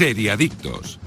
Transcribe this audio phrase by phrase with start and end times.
[0.00, 0.98] Seriadictos.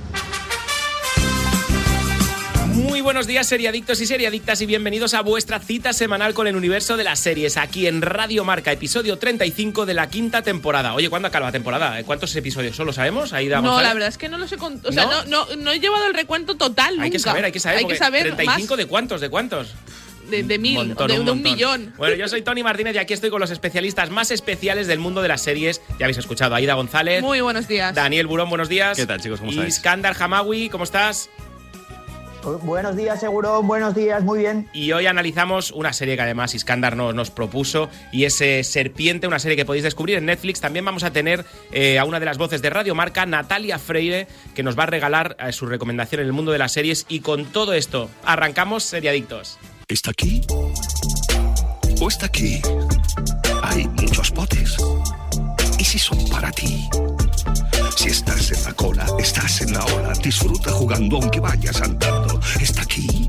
[2.75, 6.95] Muy buenos días, seriadictos y seriadictas, y bienvenidos a vuestra cita semanal con el universo
[6.95, 10.93] de las series, aquí en Radio Marca, episodio 35 de la quinta temporada.
[10.93, 12.03] Oye, ¿cuándo acaba la temporada?
[12.03, 12.85] ¿Cuántos episodios son?
[12.85, 13.33] ¿Lo sabemos?
[13.33, 14.57] Ahí No, la verdad es que no lo sé.
[14.57, 15.25] con- O sea, ¿No?
[15.25, 16.99] no, no, no he llevado el recuento total.
[16.99, 17.79] Hay que saber, hay que saber.
[17.79, 19.69] Hay que saber 35 de cuántos, de cuántos.
[20.29, 21.93] De, de mil, Montón, de, de un millón.
[21.97, 25.21] Bueno, yo soy Tony Martínez y aquí estoy con los especialistas más especiales del mundo
[25.21, 25.81] de las series.
[25.99, 27.21] Ya habéis escuchado a Aida González.
[27.21, 27.93] Muy buenos días.
[27.95, 28.97] Daniel Burón, buenos días.
[28.97, 29.39] ¿Qué tal, chicos?
[29.39, 29.75] ¿Cómo estáis?
[29.77, 31.29] Iskandar Hamawi, ¿cómo estás?
[32.63, 33.63] Buenos días, seguro.
[33.63, 34.67] Buenos días, muy bien.
[34.73, 39.27] Y hoy analizamos una serie que además Iskandar nos, nos propuso y es eh, Serpiente,
[39.27, 40.59] una serie que podéis descubrir en Netflix.
[40.59, 44.27] También vamos a tener eh, a una de las voces de Radio Marca, Natalia Freire,
[44.55, 47.05] que nos va a regalar eh, su recomendación en el mundo de las series.
[47.07, 49.57] Y con todo esto, arrancamos Seriadictos.
[49.93, 50.41] ¿Está aquí?
[52.01, 52.59] ¿O está aquí?
[53.61, 54.75] Hay muchos potes.
[55.77, 56.89] ¿Y si son para ti?
[57.95, 62.39] Si estás en la cola, estás en la ola, disfruta jugando aunque vayas andando.
[62.59, 63.27] ¿Está aquí?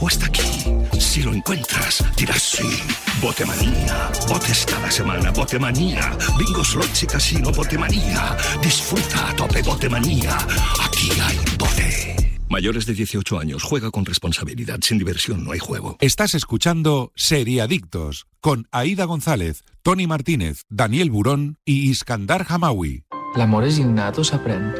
[0.00, 0.64] ¿O está aquí?
[0.98, 2.82] Si lo encuentras, dirás sí.
[3.20, 6.16] Botemanía, botes cada semana, botemanía.
[6.38, 8.34] Bingo, slots y casino, botemanía.
[8.62, 10.34] Disfruta a tope, botemanía.
[10.82, 12.35] Aquí hay bote.
[12.48, 14.78] Mayores de 18 años, juega con responsabilidad.
[14.82, 15.96] Sin diversión no hay juego.
[16.00, 23.04] Estás escuchando Seriadictos con Aida González, Tony Martínez, Daniel Burón y Iskandar Hamawi.
[23.36, 24.72] L'amor és innato, s'aprèn.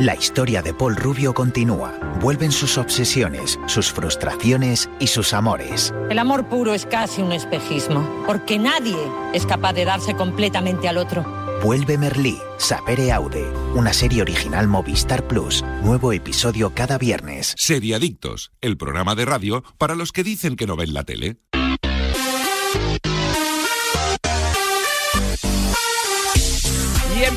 [0.00, 1.92] La historia de Paul Rubio continúa.
[2.20, 5.92] Vuelven sus obsesiones, sus frustraciones y sus amores.
[6.08, 8.96] El amor puro es casi un espejismo, porque nadie
[9.34, 11.39] es capaz de darse completamente al otro.
[11.62, 13.44] Vuelve Merlí, Sapere Aude,
[13.74, 15.62] una serie original Movistar Plus.
[15.82, 17.54] Nuevo episodio cada viernes.
[17.58, 21.36] Seriadictos, el programa de radio para los que dicen que no ven la tele.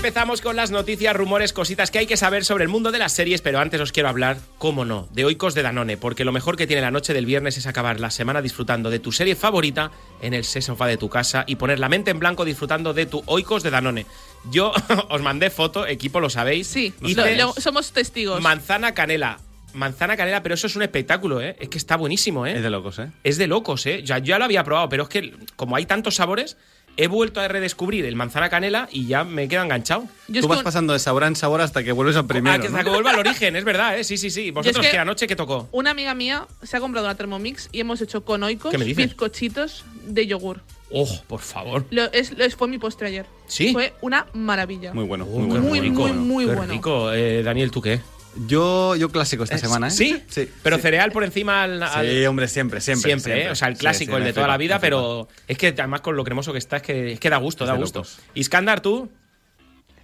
[0.04, 3.14] Empezamos con las noticias, rumores, cositas que hay que saber sobre el mundo de las
[3.14, 6.58] series, pero antes os quiero hablar, cómo no, de Oikos de Danone, porque lo mejor
[6.58, 9.91] que tiene la noche del viernes es acabar la semana disfrutando de tu serie favorita
[10.22, 13.24] en el sofá de tu casa y poner la mente en blanco disfrutando de tu
[13.28, 14.06] Oikos de Danone.
[14.52, 14.74] Yo
[15.09, 16.68] os mandé foto, equipo, lo sabéis.
[16.68, 18.41] Sí, lo- lo- somos testigos.
[18.41, 19.40] manzana canela.
[19.74, 21.56] Manzana canela, pero eso es un espectáculo, ¿eh?
[21.62, 22.58] Es que está buenísimo, ¿eh?
[22.58, 23.09] Es de locos, ¿eh?
[23.24, 24.02] Es de locos, ¿eh?
[24.03, 26.58] Ya, ya lo había probado, pero es que como hay tantos sabores,
[26.98, 30.06] he vuelto a redescubrir el manzana canela y ya me queda enganchado.
[30.28, 32.56] Yo Tú vas con- pasando de sabor en sabor hasta que vuelves al primero.
[32.56, 32.76] Ah, que, ¿no?
[32.78, 34.04] hasta que vuelva al origen, es verdad, ¿eh?
[34.04, 34.52] Sí, sí, sí.
[34.52, 35.68] Vosotros que- que anoche que tocó.
[35.72, 38.86] Una amiga mía se ha comprado una Thermomix y hemos hecho con oicos ¿Qué me
[38.86, 39.06] dices?
[39.08, 40.62] bizcochitos de yogur.
[40.96, 41.86] Oh, por favor.
[41.90, 43.26] Lo- es, fue mi postre ayer.
[43.48, 43.74] ¿Sí?
[43.74, 44.94] Fue una maravilla.
[44.94, 45.68] Muy bueno, Oh, muy qué bueno.
[45.68, 46.74] muy, rico, muy, muy qué bueno.
[46.74, 47.12] rico.
[47.14, 48.00] Eh, Daniel, ¿tú qué?
[48.48, 49.92] Yo, yo clásico esta semana, ¿eh?
[49.92, 50.24] ¿Sí?
[50.28, 50.50] Sí.
[50.64, 50.82] Pero sí.
[50.82, 51.84] cereal por encima al.
[51.84, 53.10] al- Sí, hombre, siempre, siempre.
[53.12, 53.50] Siempre, ¿eh?
[53.52, 56.02] O sea, el clásico, sí, el de toda flipa, la vida, pero es que además
[56.02, 58.00] con lo cremoso que está, es que, es que da gusto, Es da gusto.
[58.00, 58.20] locos.
[58.34, 59.10] Iskandar, ¿tú?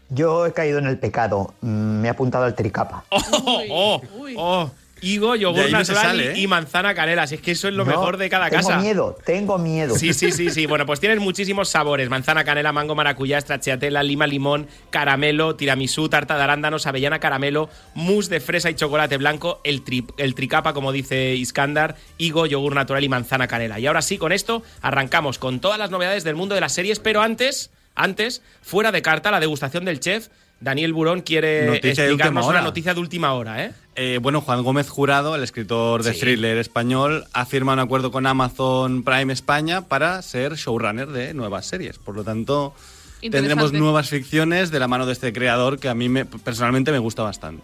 [0.09, 1.53] Yo he caído en el pecado.
[1.61, 3.03] Mm, Me he apuntado al tricapa.
[3.09, 3.21] ¡Oh!
[3.59, 4.01] Uy, ¡Oh!
[4.17, 4.33] uy.
[4.37, 4.71] oh.
[5.01, 6.39] Higo, yogur natural sale, ¿eh?
[6.39, 7.25] y manzana canela.
[7.27, 8.79] Si es que eso es lo No, mejor de cada tengo casa.
[8.79, 9.95] miedo, tengo miedo.
[9.95, 10.65] Sí, sí, sí, sí.
[10.69, 12.09] Bueno, pues tienes muchísimos sabores.
[12.09, 18.29] Manzana, canela, mango, maracuyá, stracciatella, lima, limón, caramelo, tiramisú, tarta de arándanos, avellana, caramelo, mousse
[18.29, 23.03] de fresa y chocolate blanco, el, tri- el tricapa, como dice Iskandar, higo, yogur natural
[23.03, 23.79] y manzana, canela.
[23.79, 26.99] Y ahora sí, con esto arrancamos con todas las novedades del mundo de las series,
[26.99, 30.27] pero antes, antes, fuera de carta, la degustación del chef.
[30.61, 33.71] Daniel Burón quiere Noticia explicarnos una noticia de última hora, ¿eh?
[33.95, 36.19] Eh, bueno, Juan Gómez Jurado, el escritor de Sí.
[36.19, 41.65] thriller español, ha firmado un acuerdo con Amazon Prime España para ser showrunner de nuevas
[41.65, 41.97] series.
[41.97, 42.73] Por lo tanto,
[43.21, 46.99] tendremos nuevas ficciones de la mano de este creador que a mí me- personalmente me
[46.99, 47.63] gusta bastante.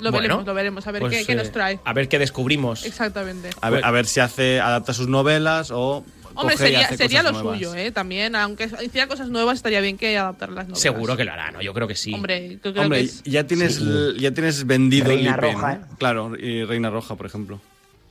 [0.00, 0.86] Lo Bueno, veremos, lo veremos.
[0.88, 1.78] A ver pues, qué, qué eh, nos trae.
[1.84, 2.84] A ver qué descubrimos.
[2.84, 3.50] Exactamente.
[3.60, 7.32] A ver, Pues- a ver si hace adapta sus novelas o Hombre, sería, sería lo
[7.32, 7.54] nuevas.
[7.58, 7.90] suyo, ¿eh?
[7.92, 10.80] También, aunque hiciera cosas nuevas, estaría bien que adaptar las novelas.
[10.80, 11.62] Seguro que lo hará, ¿no?
[11.62, 12.12] Yo creo que sí.
[12.14, 14.14] Hombre, creo Hombre, que es- ya tienes Sí.
[14.18, 15.74] ya tienes vendido Reina el IP, Roja, ¿no?
[15.74, 15.86] ¿eh?
[15.98, 17.60] Claro, y Reina Roja, por ejemplo.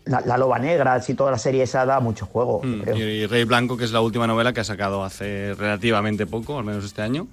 [0.05, 2.97] La, la Loba Negra, sí, toda la serie esa da mucho juego, Mm, creo.
[2.97, 6.59] y, y Rey Blanco, que es la última novela que ha sacado hace relativamente poco,
[6.59, 7.27] al menos este año.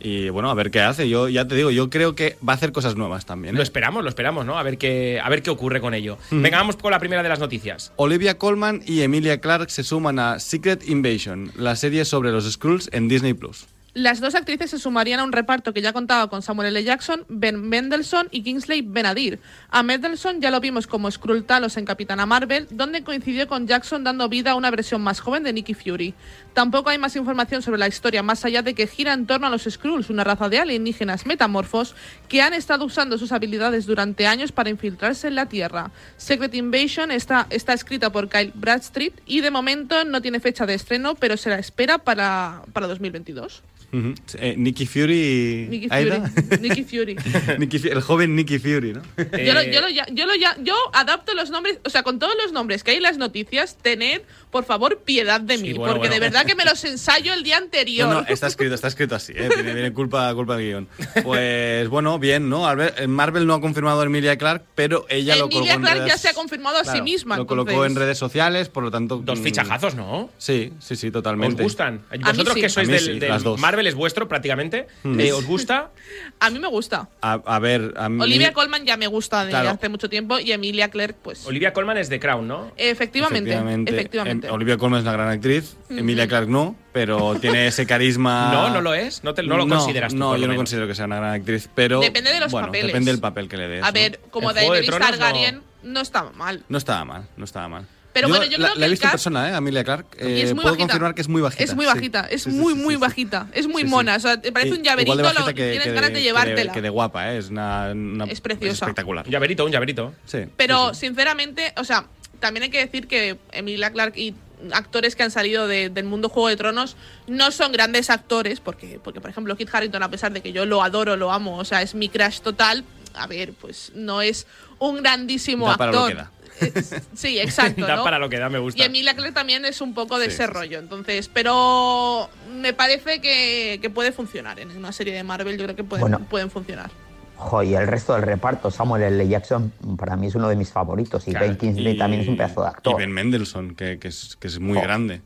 [0.00, 1.08] Y bueno, a ver qué hace.
[1.08, 3.54] Yo ya te digo, yo creo que va a hacer cosas nuevas también.
[3.54, 3.58] ¿eh?
[3.58, 4.58] Lo esperamos, lo esperamos, ¿no?
[4.58, 6.18] A ver qué, a ver qué ocurre con ello.
[6.30, 7.92] Venga, vamos con la primera de las noticias.
[7.96, 12.88] Olivia Colman y Emilia Clarke se suman a Secret Invasion, la serie sobre los Skrulls
[12.92, 13.66] en Disney Plus.
[13.94, 16.84] Las dos actrices se sumarían a un reparto que ya contaba con Samuel L.
[16.84, 19.40] Jackson, Ben Mendelsohn y Kingsley Benadir.
[19.70, 24.04] A Mendelsohn ya lo vimos como Skrull Talos en Capitana Marvel, donde coincidió con Jackson
[24.04, 26.12] dando vida a una versión más joven de Nicky Fury.
[26.52, 29.50] Tampoco hay más información sobre la historia más allá de que gira en torno a
[29.50, 31.94] los Skrulls, una raza de alienígenas metamorfos
[32.28, 35.90] que han estado usando sus habilidades durante años para infiltrarse en la Tierra.
[36.18, 40.74] Secret Invasion está, está escrita por Kyle Bradstreet y de momento no tiene fecha de
[40.74, 43.62] estreno, pero se la espera para, para 2022.
[43.92, 45.66] Eh, Nicky Fury.
[45.70, 45.88] Nicky.
[45.88, 46.58] Fury.
[46.60, 47.16] Nicky Fury.
[47.58, 49.02] Nicky el joven Nicky Fury, ¿no?
[49.16, 52.18] Yo, lo, Eh, yo, lo yo, lo ya- yo adapto los nombres, o sea, con
[52.18, 55.72] todos los nombres que hay en las noticias, tened, por favor, piedad de mí, Sí,
[55.74, 56.14] bueno, porque bueno.
[56.14, 58.08] de verdad que me los ensayo el día anterior.
[58.08, 59.48] No, no, está escrito, está escrito así, ¿eh?
[59.54, 60.88] tiene, tiene culpa, culpa del guion.
[61.22, 62.70] Pues bueno, bien, ¿no?
[62.82, 66.18] Eh, Marvel no ha confirmado a Emilia Clark, pero ella lo colgó Emilia redes- ya
[66.18, 67.36] se ha confirmado a sí misma.
[67.36, 67.90] Lo colocó entonces.
[67.92, 69.18] en redes sociales, por lo tanto.
[69.24, 70.30] Dos mm, fichajazos, ¿no?
[70.38, 71.62] Sí, sí, sí, ¿Os totalmente.
[71.62, 72.02] gustan?
[72.12, 72.60] mí Vosotros sí.
[72.60, 73.60] que sois A mí del, sí, del las dos.
[73.78, 74.88] Marvel es vuestro prácticamente.
[75.04, 75.20] Mm.
[75.20, 75.90] eh, ¿Os gusta?
[76.40, 77.08] A mí me gusta.
[77.22, 78.20] A, a ver, a mí.
[78.22, 79.70] Olivia Colman ya me gusta de Claro.
[79.70, 81.46] hace mucho tiempo y Emilia Clarke, pues.
[81.46, 82.72] Olivia Colman es de Crown, ¿no?
[82.76, 83.52] efectivamente.
[83.86, 84.46] Efectivamente.
[84.48, 88.50] Em, Olivia Colman es una gran actriz, Emilia Clark no, pero tiene ese carisma.
[88.58, 89.22] No, no lo es.
[89.24, 90.18] No, te- no lo consideras tú.
[90.18, 90.56] No, yo no menos.
[90.56, 92.00] considero que sea una gran actriz, pero.
[92.00, 92.86] Depende de los bueno, papeles.
[92.88, 93.82] Depende del papel que le des.
[93.82, 93.92] A ¿no?
[93.92, 96.00] ver, como Daenerys no- Targaryen no.
[96.00, 96.64] estaba mal.
[96.68, 97.86] No estaba mal, no estaba mal.
[98.20, 99.56] Pero bueno, yo la, creo que la he visto en persona, ¿eh?
[99.56, 100.06] Emilia Clark.
[100.20, 100.86] Y es Eh, muy puedo bajita.
[100.86, 101.64] confirmar que es muy bajita.
[101.64, 101.92] Es muy sí.
[101.92, 103.00] bajita, es Sí, sí, muy, sí, muy sí.
[103.00, 103.46] bajita.
[103.52, 103.94] Es muy Sí, sí.
[103.94, 104.16] mona.
[104.16, 106.22] O sea, te parece Y- un llaverito, de lo, que- tienes que ganas de que
[106.22, 106.72] llevártela.
[106.72, 107.38] Que de guapa, ¿eh?
[107.38, 108.84] Es una, una- Es preciosa.
[108.86, 109.24] espectacular.
[109.26, 110.14] Un llaverito, un llaverito.
[110.26, 111.06] Sí, Pero sí, sí.
[111.06, 112.06] sinceramente, o sea,
[112.40, 114.34] también hay que decir que Emilia Clarke y
[114.72, 116.96] actores que han salido de- del mundo Juego de Tronos
[117.28, 120.66] no son grandes actores, porque, porque por ejemplo Kit Harington, a pesar de que yo
[120.66, 122.84] lo adoro, lo amo, o sea, es mi crush total,
[123.14, 124.46] a ver, pues no es
[124.80, 126.10] un grandísimo Da para lo actor.
[126.12, 126.30] que da.
[127.14, 127.86] Sí, exacto.
[127.86, 128.04] da ¿no?
[128.04, 128.80] para lo que da, me gusta.
[128.80, 132.28] Y Emilia Clarke también es un poco de Sí, ese sí, rollo, entonces, pero
[132.60, 136.02] me parece que, que puede funcionar en una serie de Marvel, yo creo que pueden,
[136.02, 136.20] Bueno.
[136.28, 136.90] pueden funcionar.
[137.36, 139.28] Jo, y el resto del reparto, Samuel L.
[139.28, 141.26] Jackson, para mí es uno de mis favoritos.
[141.28, 142.94] Y Claro, Ben Kingsley Y- también es un pedazo de actor.
[142.94, 144.82] Y Ben Mendelssohn, que, que es, que es muy Jo.
[144.82, 145.22] grande.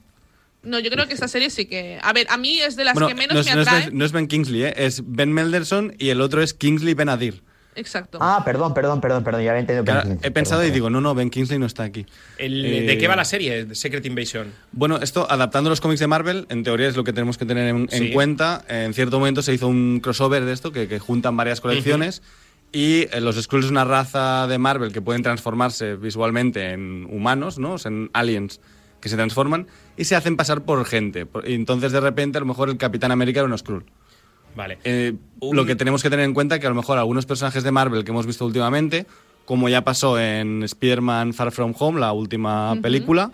[0.62, 1.98] No, yo creo que esta serie sí que...
[2.02, 3.66] A ver, a mí es de las Bueno, que menos no, es, me no es
[3.68, 3.86] atrae.
[3.86, 4.74] Ben- no es Ben Kingsley, ¿eh?
[4.76, 7.42] es Ben Mendelssohn y el otro es Kingsley Benadir.
[7.74, 8.18] Exacto.
[8.20, 9.84] Ah, perdón, perdón, perdón, perdón, ya había entendido.
[9.84, 12.06] Ben Claro, Kingsley, he pensado perdón, y digo, no, no, Ben Kingsley no está aquí.
[12.38, 13.74] El- Eh, ¿De qué va la serie?
[13.74, 14.52] Secret Invasion.
[14.72, 17.68] Bueno, esto, adaptando los cómics de Marvel, en teoría es lo que tenemos que tener
[17.68, 18.64] en, cuenta.
[18.68, 22.22] En cierto momento se hizo un crossover de esto, que, que juntan varias colecciones.
[22.72, 27.58] Y eh, los Skrulls es una raza de Marvel que pueden transformarse visualmente en humanos,
[27.58, 27.74] ¿no?
[27.74, 28.60] O sea, en aliens
[29.00, 29.66] que se transforman
[29.96, 31.26] y se hacen pasar por gente.
[31.46, 33.84] Y entonces, de repente, a lo mejor el Capitán América era un Skrull.
[34.54, 34.78] Vale.
[34.84, 37.26] Eh, Un- Lo que tenemos que tener en cuenta es que a lo mejor algunos
[37.26, 39.06] personajes de Marvel que hemos visto últimamente,
[39.44, 43.32] como ya pasó en Spider-Man Far From Home, la última película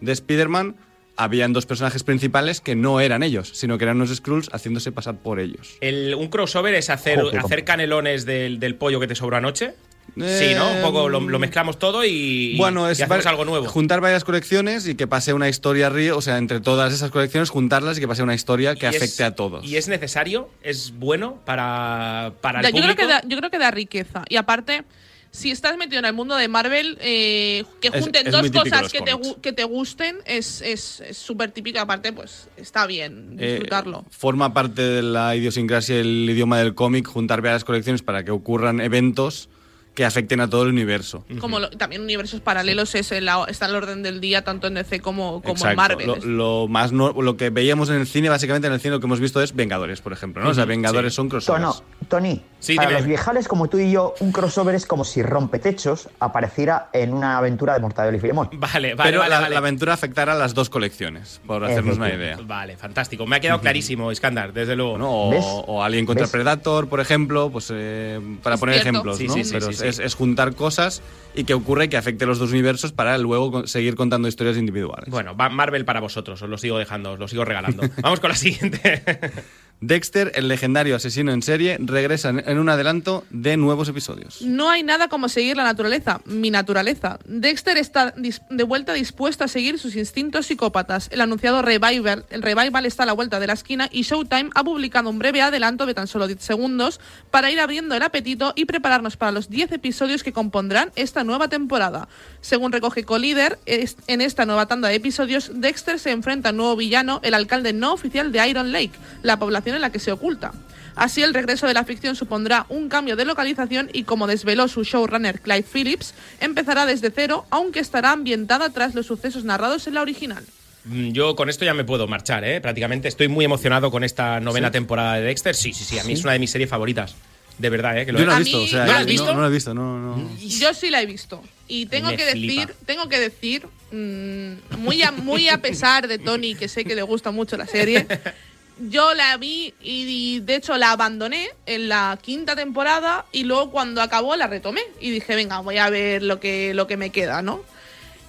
[0.00, 0.76] de Spider-Man,
[1.16, 5.16] habían dos personajes principales que no eran ellos, sino que eran unos Skrulls haciéndose pasar
[5.16, 5.76] por ellos.
[5.82, 9.74] El- un crossover es hacer, Joder, hacer canelones del, del pollo que te sobró anoche.
[10.16, 10.70] Eh, sí, ¿no?
[10.72, 13.66] Un poco lo, lo mezclamos todo y, bueno, es y hacemos va- algo nuevo.
[13.68, 17.50] juntar varias colecciones y que pase una historia río, o sea, entre todas esas colecciones
[17.50, 19.64] juntarlas y que pase una historia que Y es- afecte a todos.
[19.64, 20.48] ¿Y es necesario?
[20.62, 23.02] ¿Es bueno para, para el yo, creo público?
[23.02, 24.24] que da, yo creo que da riqueza.
[24.28, 24.84] Y aparte,
[25.32, 29.00] si estás metido en el mundo de Marvel, eh, que junten es dos cosas que
[29.00, 31.78] te, que te gusten es es- es súper típico.
[31.78, 34.04] Aparte, pues está bien Eh, disfrutarlo.
[34.10, 38.32] forma parte de la idiosincrasia y el idioma del cómic juntar varias colecciones para que
[38.32, 39.48] ocurran eventos
[39.94, 41.24] que afecten a todo el universo.
[41.40, 45.00] Como lo- también universos paralelos es el, está al orden del día, tanto en DC
[45.00, 45.76] como, como en.
[45.76, 46.06] Marvel.
[46.06, 49.00] Lo, lo más no- lo que veíamos en el cine, básicamente en el cine lo
[49.00, 50.50] que hemos visto es Vengadores, por ejemplo, ¿no?
[50.50, 51.16] O sea, Vengadores sí.
[51.16, 51.62] son crossovers.
[51.64, 53.00] Tono, Tony, Sí, para dime.
[53.00, 57.38] los viejales como tú y yo, un crossover es como si Rompetechos apareciera en una
[57.38, 58.50] aventura de Mortadelo y Filemón.
[58.52, 59.52] Vale, vale, Pero vale, la, vale.
[59.54, 62.38] la aventura afectará a las dos colecciones, por hacernos una idea.
[62.44, 63.26] Vale, fantástico.
[63.26, 64.92] Me ha quedado clarísimo, Iskandar, desde luego.
[64.92, 66.30] Bueno, o, o Alien contra ¿Ves?
[66.32, 68.90] Predator, por ejemplo, pues eh, para Es poner cierto.
[68.90, 69.34] ejemplos, Sí, ¿no?
[69.34, 69.86] sí, sí, Pero sí, sí.
[69.88, 71.02] Es, es juntar cosas
[71.34, 75.08] y que ocurre que afecte a los dos universos para luego seguir contando historias individuales.
[75.08, 77.82] Bueno, va Marvel para vosotros, os lo sigo dejando, os lo sigo regalando.
[78.02, 79.02] Vamos con la siguiente.
[79.82, 84.42] Dexter, el legendario asesino en serie, regresa en un adelanto de nuevos episodios.
[84.42, 87.18] No hay nada como seguir la naturaleza, mi naturaleza.
[87.24, 91.08] Dexter está de vuelta dispuesto a seguir sus instintos psicópatas.
[91.12, 94.64] El anunciado revival, el revival está a la vuelta de la esquina y Showtime ha
[94.64, 98.66] publicado un breve adelanto de tan solo 10 segundos para ir abriendo el apetito y
[98.66, 102.08] prepararnos para los 10 episodios que compondrán esta nueva temporada.
[102.42, 106.76] Según recoge Collider, en esta nueva tanda de episodios, Dexter se enfrenta a un nuevo
[106.76, 110.52] villano, el alcalde no oficial de Iron Lake, la población en la que se oculta.
[110.96, 114.82] Así, el regreso de la ficción supondrá un cambio de localización y, como desveló su
[114.84, 120.02] showrunner Clive Phillips, empezará desde cero, aunque estará ambientada tras los sucesos narrados en la
[120.02, 120.44] original.
[120.84, 122.60] Mm, Yo con esto ya me puedo marchar, ¿eh?
[122.60, 125.54] Prácticamente estoy muy emocionado con esta novena temporada de Dexter.
[125.54, 127.14] Sí, sí, sí, a mí es una de mis series favoritas.
[127.58, 128.06] De verdad, ¿eh?
[128.06, 129.34] Que lo Yo no he visto, mí- o sea, ¿No la has no- visto?
[129.34, 130.30] No, lo he visto, no, no.
[130.38, 131.42] Yo sí la he visto.
[131.68, 136.18] Y tengo Me que decir, tengo que decir, mm, muy, a, muy a pesar de
[136.18, 138.06] Tony, que sé que le gusta mucho la serie,
[138.88, 144.02] yo la vi y, de hecho la abandoné en la quinta temporada y luego cuando
[144.02, 147.42] acabó la retomé y dije, venga, voy a ver lo que, lo que me queda,
[147.42, 147.62] ¿no?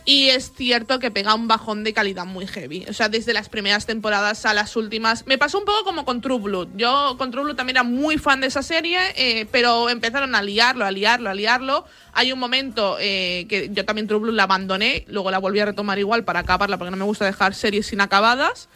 [0.03, 2.85] Y es cierto que pega un bajón de calidad muy heavy.
[2.89, 5.27] O sea, desde las primeras temporadas a las últimas.
[5.27, 6.69] Me pasó un poco como con True Blood.
[6.75, 10.41] Yo con True Blood también era muy fan de esa serie, eh, pero empezaron a
[10.41, 11.85] liarlo, a liarlo, a liarlo.
[12.13, 15.65] Hay un momento eh, que yo también True Blood la abandoné, luego la volví a
[15.65, 18.69] retomar igual para acabarla porque no me gusta dejar series inacabadas.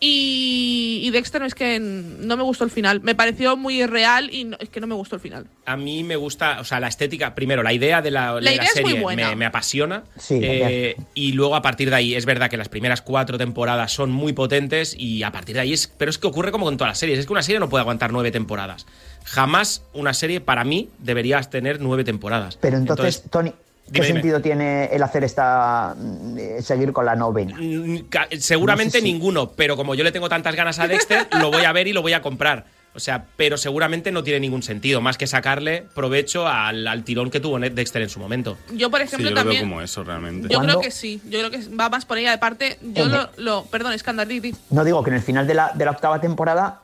[0.00, 3.00] Y, y Dexter es que no me gustó el final.
[3.00, 5.46] Me pareció muy irreal y no- es que no me gustó el final.
[5.66, 8.52] A mí me gusta, o sea, la estética, primero, la idea de la, de la
[8.52, 9.30] idea es muy serie buena.
[9.30, 10.04] me, me apasiona.
[10.16, 13.92] Sí, Eh, y luego a partir de ahí, es verdad que las primeras cuatro temporadas
[13.92, 15.88] son muy potentes y a partir de ahí es.
[15.88, 17.18] Pero es que ocurre como con todas las series.
[17.18, 18.86] Es que una serie no puede aguantar nueve temporadas.
[19.24, 22.56] Jamás una serie, para mí, deberías tener nueve temporadas.
[22.60, 23.52] Pero entonces, Tony,
[23.88, 24.20] ¿qué dime, dime.
[24.20, 25.94] sentido tiene el hacer esta.
[25.98, 27.56] mm, seguir con la novena?
[27.58, 28.06] Mm,
[28.38, 31.50] Seguramente No sé si- ninguno, pero como yo le tengo tantas ganas a Dexter, lo
[31.50, 32.66] voy a ver y lo voy a comprar.
[32.94, 37.30] O sea, pero seguramente no tiene ningún sentido, más que sacarle provecho al, al tirón
[37.30, 38.56] que tuvo Dexter en su momento.
[38.72, 39.62] Yo, por Sí, ejemplo, yo lo veo también.
[39.68, 40.48] como eso realmente.
[40.48, 40.72] Yo ¿Cuándo?
[40.78, 41.20] creo que sí.
[41.28, 42.32] Yo creo que va más por ella.
[42.32, 43.92] Aparte, yo En- lo, lo- Perdón,
[44.26, 44.54] di.
[44.70, 46.80] No digo que en el final de la, de la octava temporada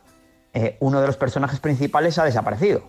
[0.52, 2.84] eh, uno de los personajes principales ha desaparecido.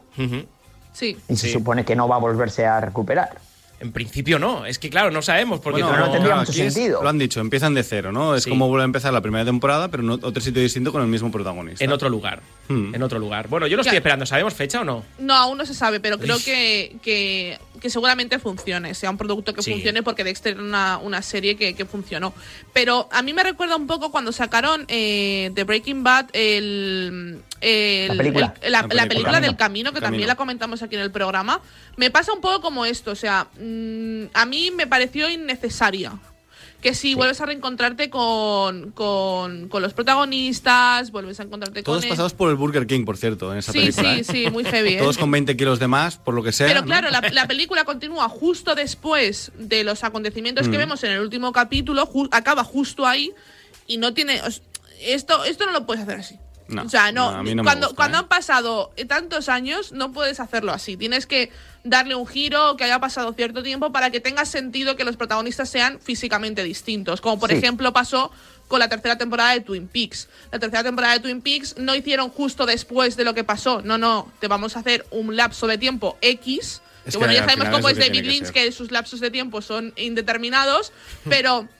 [0.93, 1.17] Sí.
[1.27, 1.53] y se Sí.
[1.53, 3.37] supone que no va a volverse a recuperar.
[3.79, 7.03] En principio no, es que claro, no sabemos porque Bueno, no tendría mucho es- sentido.
[7.03, 8.33] lo han dicho, empiezan de cero, ¿no?
[8.35, 8.49] Es Sí.
[8.49, 11.29] como vuelve a empezar la primera temporada, pero en otro sitio distinto con el mismo
[11.31, 11.83] protagonista.
[11.83, 12.41] en otro lugar.
[12.69, 12.95] Hmm.
[12.95, 13.47] En otro lugar.
[13.49, 14.25] Bueno, yo lo estoy esperando.
[14.25, 15.03] ¿Sabemos fecha o no?
[15.19, 19.53] No, aún no se sabe, pero creo que, que, que seguramente funcione, sea un producto
[19.53, 19.71] que Sí.
[19.73, 22.33] funcione, porque Dexter era una, una serie que, que funcionó.
[22.73, 28.07] Pero a mí me recuerda un poco cuando sacaron eh, de Breaking Bad el, el-
[28.07, 28.53] La película.
[28.61, 29.07] el- la, La la película.
[29.09, 30.05] película del camino, que Camino.
[30.07, 31.61] también la comentamos aquí en el programa.
[31.97, 36.13] Me pasa un poco como esto, o sea, mm, a mí me pareció innecesaria.
[36.81, 42.03] Que si vuelves a reencontrarte con, con, con los protagonistas, vuelves a encontrarte Todos con...
[42.03, 42.09] él.
[42.11, 44.13] pasados por el Burger King, por cierto, en esa Sí, película.
[44.13, 44.23] sí, ¿eh?
[44.23, 44.89] sí, muy heavy.
[44.93, 44.97] ¿eh?
[44.99, 46.67] Todos con 20 kilos de más, por lo que sea.
[46.67, 46.85] Pero ¿no?
[46.85, 50.79] claro, la, la película continúa justo después de los acontecimientos que Mm.
[50.79, 53.31] vemos en el último capítulo, ju- acaba justo ahí
[53.87, 54.39] y no tiene...
[55.01, 56.35] esto, esto no lo puedes hacer así.
[56.67, 58.21] No, o sea, no, cuando, gusta, cuando ¿eh?
[58.21, 60.97] han pasado tantos años, no puedes hacerlo así.
[60.97, 61.51] Tienes que
[61.83, 65.69] darle un giro, que haya pasado cierto tiempo, para que tenga sentido que los protagonistas
[65.69, 67.21] sean físicamente distintos.
[67.21, 67.57] Como por Sí.
[67.57, 68.31] ejemplo pasó
[68.67, 70.27] con la tercera temporada de Twin Peaks.
[70.51, 73.81] La tercera temporada de Twin Peaks no hicieron justo después de lo que pasó.
[73.83, 76.81] No, no, te vamos a hacer un lapso de tiempo X.
[77.05, 79.29] Es que que bueno, ya sabemos cómo es David que Lynch, que sus lapsos de
[79.29, 80.91] tiempo son indeterminados,
[81.29, 81.67] pero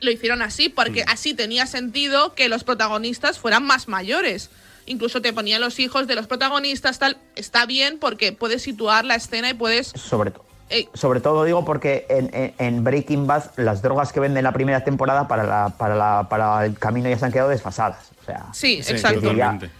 [0.00, 4.50] lo hicieron así porque así tenía sentido que los protagonistas fueran más mayores.
[4.86, 7.18] Incluso te ponían los hijos de los protagonistas, tal.
[7.36, 9.88] Está bien porque puedes situar la escena y puedes.
[9.88, 14.20] Sobre, to- eh, sobre todo digo porque en, en- en Breaking Bad las drogas que
[14.20, 17.32] venden en la primera temporada para, la, para, la- para el camino ya se han
[17.32, 18.10] quedado desfasadas.
[18.22, 19.20] O sea, sí, Sí, exacto.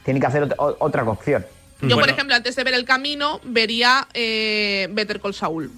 [0.04, 1.44] tienen que hacer otra cocción.
[1.82, 5.70] Yo, por ejemplo, antes de ver El Camino, vería eh, Better Call Saul,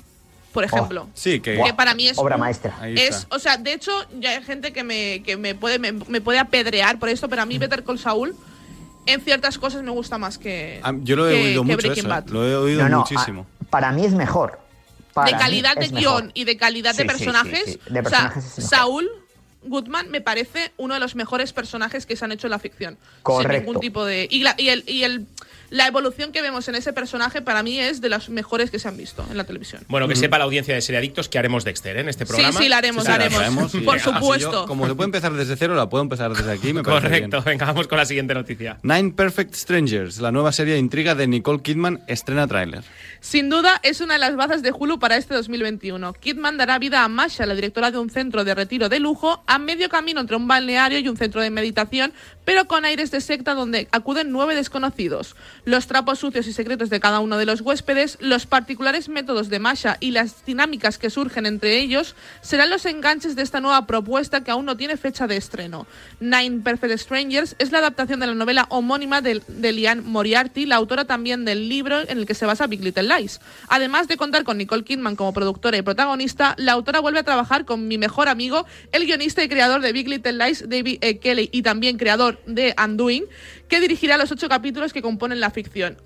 [0.53, 1.09] por ejemplo.
[1.15, 1.61] Sí, que.
[1.65, 2.77] Que para mí es Obra maestra.
[2.89, 3.91] Es, o sea, de hecho,
[4.21, 7.43] ya hay gente que me, que me puede me, me puede apedrear por esto, pero
[7.43, 8.35] a mí Better Call Saul
[9.07, 11.93] en ciertas cosas me gusta más que Ah, Yo lo he que- oído que mucho
[11.93, 12.09] eso, ¿eh?
[12.09, 12.29] Bad.
[12.29, 13.47] Lo he oído No, no, muchísimo.
[13.61, 14.61] a- para mí es mejor.
[15.15, 16.31] Para de calidad de guion mejor.
[16.35, 17.65] y de calidad Sí, de sí, sí, personajes.
[17.65, 18.71] sí, de o sea, personajes es mejor.
[18.71, 19.11] Saúl
[19.65, 22.95] Goodman me parece uno de los mejores personajes que se han hecho en la ficción.
[22.97, 23.67] Sin Correcto.
[23.67, 24.27] ningún tipo de.
[24.31, 25.27] Y, la, y, el, y el,
[25.71, 28.89] la evolución que vemos en ese personaje para mí es de las mejores que se
[28.89, 29.83] han visto en la televisión.
[29.89, 32.01] Bueno, que sepa la audiencia de Seriadictos que haremos Dexter ¿eh?
[32.01, 32.59] en este Sí, programa.
[32.61, 33.73] sí, la haremos, Sí, la la haremos.
[33.73, 34.67] Por yo, supuesto.
[34.67, 36.73] como se puede empezar desde cero, la puedo empezar desde aquí.
[36.73, 37.45] Me Correcto, bien.
[37.45, 38.79] venga, vamos con la siguiente noticia.
[38.83, 42.83] Nine Perfect Strangers, la nueva serie de intriga de Nicole Kidman, estrena tráiler.
[43.23, 46.13] Sin duda, es una de las bazas de Hulu para este 2021.
[46.15, 49.61] Kidman dará vida a Masha, la directora de un centro de retiro de lujo, a
[49.61, 52.13] medio camino entre un balneario y un centro de meditación,
[52.45, 55.37] pero con aires de secta donde acuden nueve desconocidos.
[55.65, 59.59] Los trapos sucios y secretos de cada uno de los huéspedes, los particulares métodos de
[59.59, 64.45] Masha y las dinámicas que surgen entre ellos serán los enganches de esta nueva propuesta
[64.45, 65.87] que aún no tiene fecha de estreno.
[66.21, 70.77] Nine Perfect Strangers es la adaptación de la novela homónima de, de Liane Moriarty, la
[70.77, 73.41] autora también del libro en el que se basa Big Little Lies.
[73.69, 77.65] Además de contar con Nicole Kidman como productora y protagonista, la autora vuelve a trabajar
[77.65, 81.19] con mi mejor amigo, el guionista y creador de Big Little Lies, David E.
[81.19, 83.25] Kelly, y también creador de Undoing,
[83.69, 85.99] que dirigirá los ocho capítulos que componen la ficción.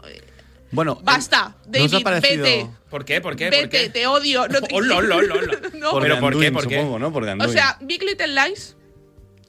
[0.73, 2.67] Bueno, Basta, eh, ¿no os ha David, parecido vete.
[2.91, 3.21] ¿Por qué?
[3.21, 3.45] ¿Por qué?
[3.47, 3.89] ¿Por Vete, qué?
[3.89, 4.49] te odio.
[4.49, 5.17] No te hola, hola.
[5.75, 5.91] No.
[5.93, 6.37] Por ¿Pero por qué?
[6.37, 6.75] Undoing, ¿Por qué?
[6.77, 7.13] supongo, ¿no?
[7.13, 8.77] Por The O sea, Big Little Lies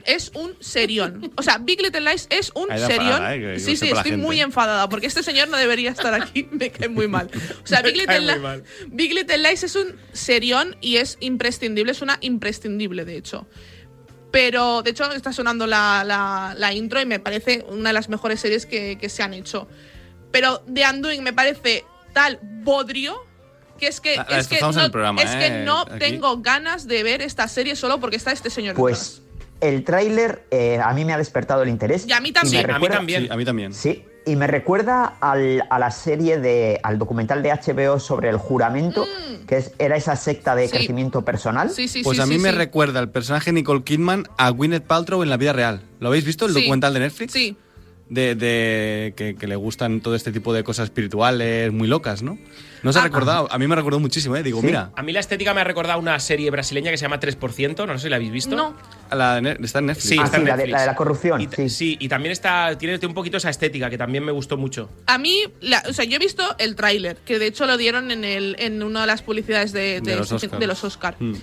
[0.06, 1.32] es un serión.
[1.36, 2.92] O sea, Big Little Lies es un serión.
[2.92, 3.60] enfadada, ¿eh?
[3.60, 4.18] Sí, sí, estoy gente.
[4.18, 6.48] muy enfadada porque este señor no debería estar aquí.
[6.52, 7.30] Me cae muy mal.
[7.64, 8.64] O sea, Big Little.
[8.88, 11.92] Big Little Lies es un serión y es imprescindible.
[11.92, 13.48] Es una imprescindible, de hecho.
[14.32, 18.10] Pero, de hecho, está sonando la, la- la intro y me parece una de las
[18.10, 19.68] mejores series que, que se han hecho.
[20.32, 23.24] Pero The Undoing me parece tal bodrio
[23.80, 25.64] Que es que, La- la es que destrozamos no, en el programa, es que ¿eh?
[25.64, 29.22] no tengo ganas de ver esta serie solo porque está este señor Pues
[29.62, 32.06] el tráiler eh, a mí me ha despertado el interés.
[32.08, 32.70] Y a mí también.
[32.72, 33.24] a mí también.
[33.24, 33.74] Sí, a mí también.
[33.74, 36.80] Sí, y me recuerda al- a la serie de.
[36.84, 39.06] al documental de HBO sobre el juramento,
[39.48, 40.70] que es- era esa secta de Mm.
[40.70, 40.72] Sí.
[40.78, 41.70] crecimiento personal.
[41.70, 42.56] Sí, sí, Pues sí, a mí sí, me sí.
[42.56, 45.82] recuerda el personaje Nicole Kidman a Gwyneth Paltrow en la vida real.
[46.00, 46.60] ¿Lo habéis visto, el Sí.
[46.62, 47.32] documental de Netflix?
[47.34, 47.58] Sí.
[48.10, 52.38] De, de- que, que le gustan todo este tipo de cosas espirituales muy locas, ¿no?
[52.82, 53.04] ¿No os ha Ah.
[53.04, 53.50] recordado?
[53.52, 54.44] A mí me recordó muchísimo, ¿eh?
[54.44, 54.68] Digo, Sí.
[54.68, 57.86] mira, A mí la estética me ha recordado una serie brasileña que se llama 3%,
[57.86, 58.56] no sé si la habéis visto.
[58.56, 58.74] No.
[59.12, 60.08] la de está en Netflix.
[60.10, 61.42] Sí, Ah, está sí, en la de, la de la corrupción.
[61.42, 61.70] Y, sí.
[61.70, 64.90] sí, y también está tiene un poquito esa estética que también me gustó mucho.
[65.08, 68.12] A mí, la- o sea, yo he visto el tráiler, que de hecho lo dieron
[68.12, 70.60] en, el, en una de las publicidades de, De los Oscar.
[70.60, 71.16] de los Oscar.
[71.20, 71.34] Mm.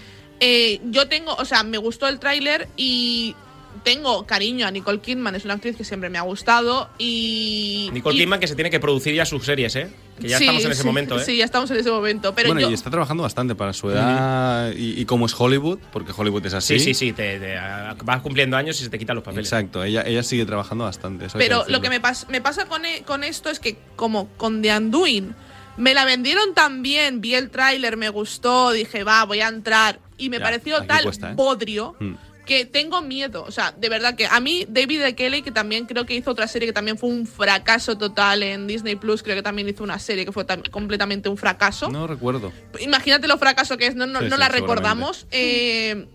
[0.40, 3.34] Eh, yo tengo, o sea, me gustó el tráiler y
[3.82, 7.90] tengo cariño a Nicole Kidman, es una actriz que siempre me ha gustado y...
[7.92, 9.90] Nicole y- Kidman que se tiene que producir ya sus series, ¿eh?
[10.20, 11.24] Que ya Sí, estamos en ese sí, momento, ¿eh?
[11.24, 12.34] Sí, ya estamos en ese momento.
[12.34, 15.78] Pero bueno, yo, y está trabajando bastante para su edad y, y como es Hollywood,
[15.92, 16.78] porque Hollywood es así.
[16.78, 17.56] Sí, sí, sí, te,
[18.04, 19.46] vas cumpliendo años y se te quitan los papeles.
[19.46, 21.26] Exacto, ella, ella sigue trabajando bastante.
[21.26, 24.28] eso Pero lo que me, pas- me pasa con, e- con esto es que, como
[24.36, 25.34] con The Undoing,
[25.76, 29.98] me la vendieron tan bien, vi el tráiler, me gustó, dije, va, voy a entrar.
[30.16, 31.34] Y me Ya, pareció tal cuesta, ¿eh?
[31.34, 32.14] bodrio Mm.
[32.46, 33.42] Que tengo miedo.
[33.46, 35.14] O sea, de verdad que a mí, David E.
[35.14, 38.66] Kelly, que también creo que hizo otra serie que también fue un fracaso total en
[38.66, 41.90] Disney Plus, creo que también hizo una serie que fue tam- completamente un fracaso.
[41.90, 42.52] No recuerdo.
[42.80, 45.26] Imagínate lo fracaso que es, no, no, Sí, no sí, la recordamos.
[45.30, 46.06] Eh,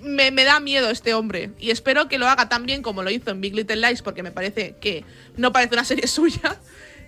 [0.00, 3.10] me, me da miedo este hombre y espero que lo haga tan bien como lo
[3.10, 5.04] hizo en Big Little Lies porque me parece que
[5.36, 6.56] no parece una serie suya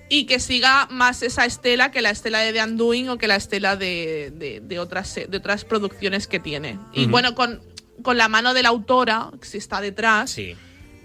[0.09, 3.37] y que siga más esa estela que la estela de The Undoing o que la
[3.37, 6.79] estela de, de- de otras, de otras producciones que tiene.
[6.93, 7.61] Y bueno, con,
[8.03, 10.55] con la mano de la autora, si está detrás, Sí.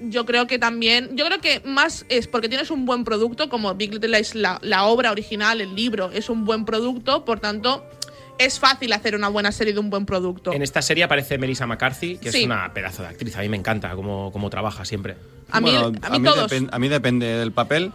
[0.02, 3.74] yo creo que también, yo creo que más es porque tienes un buen producto, como
[3.76, 7.86] Big Little Lies, la, la obra original, el libro, es un buen producto, por tanto,
[8.38, 10.54] es fácil hacer una buena serie de un buen producto.
[10.54, 12.40] En esta serie aparece Melissa McCarthy, que Sí.
[12.40, 13.36] es una pedazo de actriz.
[13.36, 15.18] A mí me encanta cómo, cómo trabaja siempre.
[15.52, 16.50] A mí, Bueno, a mí todos.
[16.50, 17.92] depen- a mí depende del papel,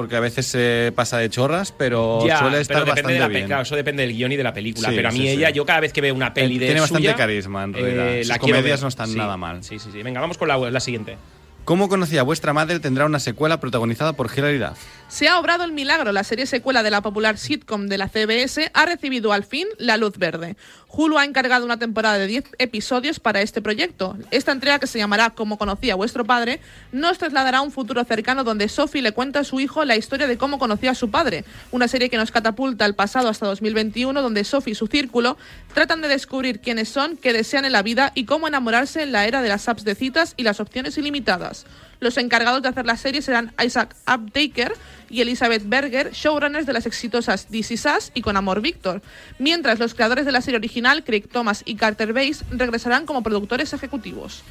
[0.00, 3.18] porque a veces se pasa de chorras, pero Ya, suele estar pero depende bastante de
[3.20, 3.46] la bien.
[3.46, 4.88] claro, eso depende del guion y de la película.
[4.88, 5.54] Sí, pero a mí sí, ella, sí.
[5.54, 8.08] yo cada vez que veo una peli de Tiene bastante carisma, en realidad.
[8.14, 8.82] eh, Sus la quiero comedias ver.
[8.84, 9.62] no están nada mal.
[9.62, 10.02] Sí, sí, sí.
[10.02, 11.16] Venga, vamos con la, la siguiente.
[11.64, 12.80] ¿Cómo conocía vuestra madre?
[12.80, 14.78] Tendrá una secuela protagonizada por Hilary Duff.
[15.10, 16.12] Se ha obrado el milagro.
[16.12, 19.96] La serie secuela de la popular sitcom de la CBS ha recibido al fin la
[19.96, 20.56] luz verde.
[20.86, 24.16] Hulu ha encargado una temporada de 10 episodios para este proyecto.
[24.30, 26.60] Esta entrega, que se llamará Como conocía vuestro padre,
[26.92, 30.28] nos trasladará a un futuro cercano donde Sophie le cuenta a su hijo la historia
[30.28, 31.44] de cómo conoció a su padre.
[31.72, 35.36] Una serie que nos catapulta al pasado hasta 2021, donde Sophie y su círculo
[35.74, 39.26] tratan de descubrir quiénes son, qué desean en la vida y cómo enamorarse en la
[39.26, 41.66] era de las apps de citas y las opciones ilimitadas.
[42.00, 44.72] Los encargados de hacer la serie serán Isaac Uptaker
[45.10, 49.02] y Elizabeth Berger, showrunners de las exitosas This Is Us y Con Amor Víctor,
[49.38, 53.72] mientras los creadores de la serie original, Craig Thomas y Carter Bass, regresarán como productores
[53.72, 54.42] ejecutivos.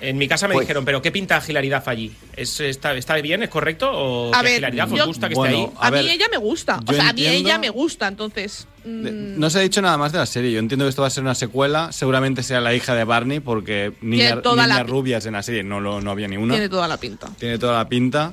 [0.00, 2.12] En mi casa me Pues- dijeron, ¿pero qué pinta Hilary Duff allí?
[2.34, 3.42] ¿Es, está, ¿Está bien?
[3.42, 3.90] ¿Es correcto?
[3.92, 5.76] ¿O A que ver, os gusta que Bueno, esté ahí?
[5.78, 8.66] A, A mí ver, ella me gusta, o sea, a mí ella me gusta, entonces...
[8.84, 10.52] mm, No se ha dicho nada más de la serie.
[10.52, 11.92] Yo entiendo que esto va a ser una secuela.
[11.92, 15.80] Seguramente sea la hija de Barney, porque niña, toda niñas rubias en la serie no,
[15.80, 16.54] lo, no había ni una.
[16.54, 17.28] tiene toda la pinta.
[17.38, 18.32] Tiene toda la pinta.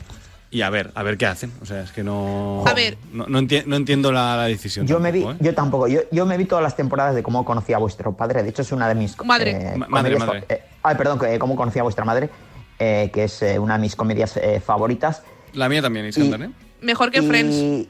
[0.52, 1.52] Y a ver, a ver qué hacen.
[1.62, 2.64] O sea, es que no.
[2.66, 2.98] A ver.
[3.14, 4.88] No, no enti- no entiendo la, la decisión.
[4.88, 5.46] Yo me vi, tampoco, ¿eh?
[5.46, 8.42] yo tampoco, yo, yo me vi todas las temporadas de cómo conocía a vuestro padre.
[8.42, 9.52] De hecho, es una de mis Madre.
[9.52, 10.46] eh, Ma- madre, comedias madre.
[10.50, 12.32] eh, ay, perdón, que, eh, cómo conocía a vuestra madre,
[12.80, 15.22] eh, que es eh, una de mis comedias eh, favoritas.
[15.54, 16.50] La mía también, Iskandar, ¿eh?
[16.82, 17.88] Mejor que y, Friends.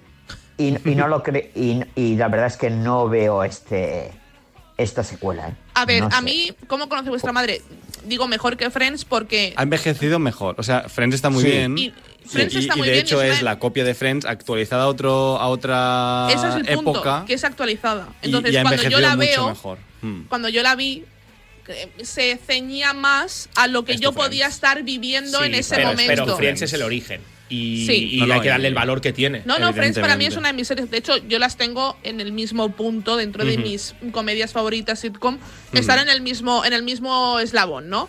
[0.59, 4.11] Y, y no lo cre y, y la verdad es que no veo este
[4.77, 5.49] esta secuela.
[5.49, 5.53] ¿eh?
[5.73, 6.21] A ver, No a sé.
[6.21, 7.61] mí, ¿cómo conoce vuestra madre?
[8.05, 9.53] Digo mejor que Friends porque...
[9.57, 10.55] Ha envejecido mejor.
[10.57, 11.49] O sea, Friends está muy Sí.
[11.51, 11.77] bien.
[11.77, 11.93] Y
[12.25, 14.83] Friends y, está y muy de bien hecho es una- la copia de Friends actualizada
[14.83, 17.25] a, otro, a otra Ese es el punto, época.
[17.27, 18.07] que es actualizada.
[18.21, 19.77] Entonces, y, ha cuando yo la mucho veo, mejor.
[20.01, 20.21] Mm.
[20.29, 21.03] cuando yo la vi,
[21.67, 24.27] eh, se ceñía más a lo que yo Friends.
[24.29, 26.23] podía estar viviendo Sí, en ese pero, momento.
[26.23, 27.19] Pero Friends es el origen.
[27.49, 28.09] Y, Sí.
[28.13, 29.41] y No, no, hay que y- darle el valor que tiene.
[29.45, 30.89] No, no, Friends para mí es una de mis series.
[30.91, 35.39] De hecho, yo las tengo en el mismo punto dentro de mis comedias favoritas sitcom.
[35.73, 38.07] Están en el mismo, en el mismo eslabón, ¿no?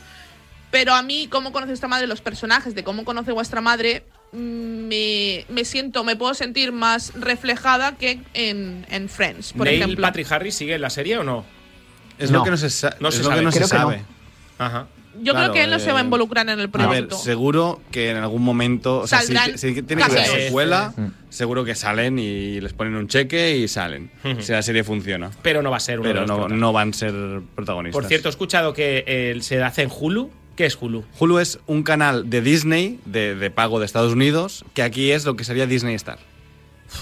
[0.70, 4.36] Pero a mí, cómo conoce esta madre, los personajes de cómo conoce vuestra madre, mm,
[4.38, 10.02] me, me siento, me puedo sentir más reflejada que en, en Friends, por ¿Neil ejemplo.
[10.06, 11.44] Patrick Harris sigue en la serie o no?
[12.18, 12.38] Es No.
[12.38, 13.38] lo que no se, sa- No se sabe.
[13.38, 13.66] Creo que no.
[13.66, 14.02] sabe.
[14.58, 14.86] Ajá.
[15.22, 16.70] Yo Claro, creo que él no se va a eh, involucrar en el A ver,
[16.70, 17.16] proyecto.
[17.18, 20.42] seguro que en algún momento, o sea, si, Saldrán si tiene que ser cameos.
[20.44, 21.06] secuela, Mm.
[21.30, 24.10] seguro que salen y les ponen un cheque y salen.
[24.40, 25.30] Si la serie funciona.
[25.42, 27.12] Pero no va a ser uno de Pero los no, no van a ser
[27.54, 28.00] protagonistas.
[28.00, 30.30] Por cierto, he escuchado que eh, se hace en Hulu.
[30.56, 31.04] ¿Qué es Hulu?
[31.18, 35.24] Hulu es un canal de Disney, de, de pago de Estados Unidos, que aquí es
[35.24, 36.18] lo que sería Disney Star.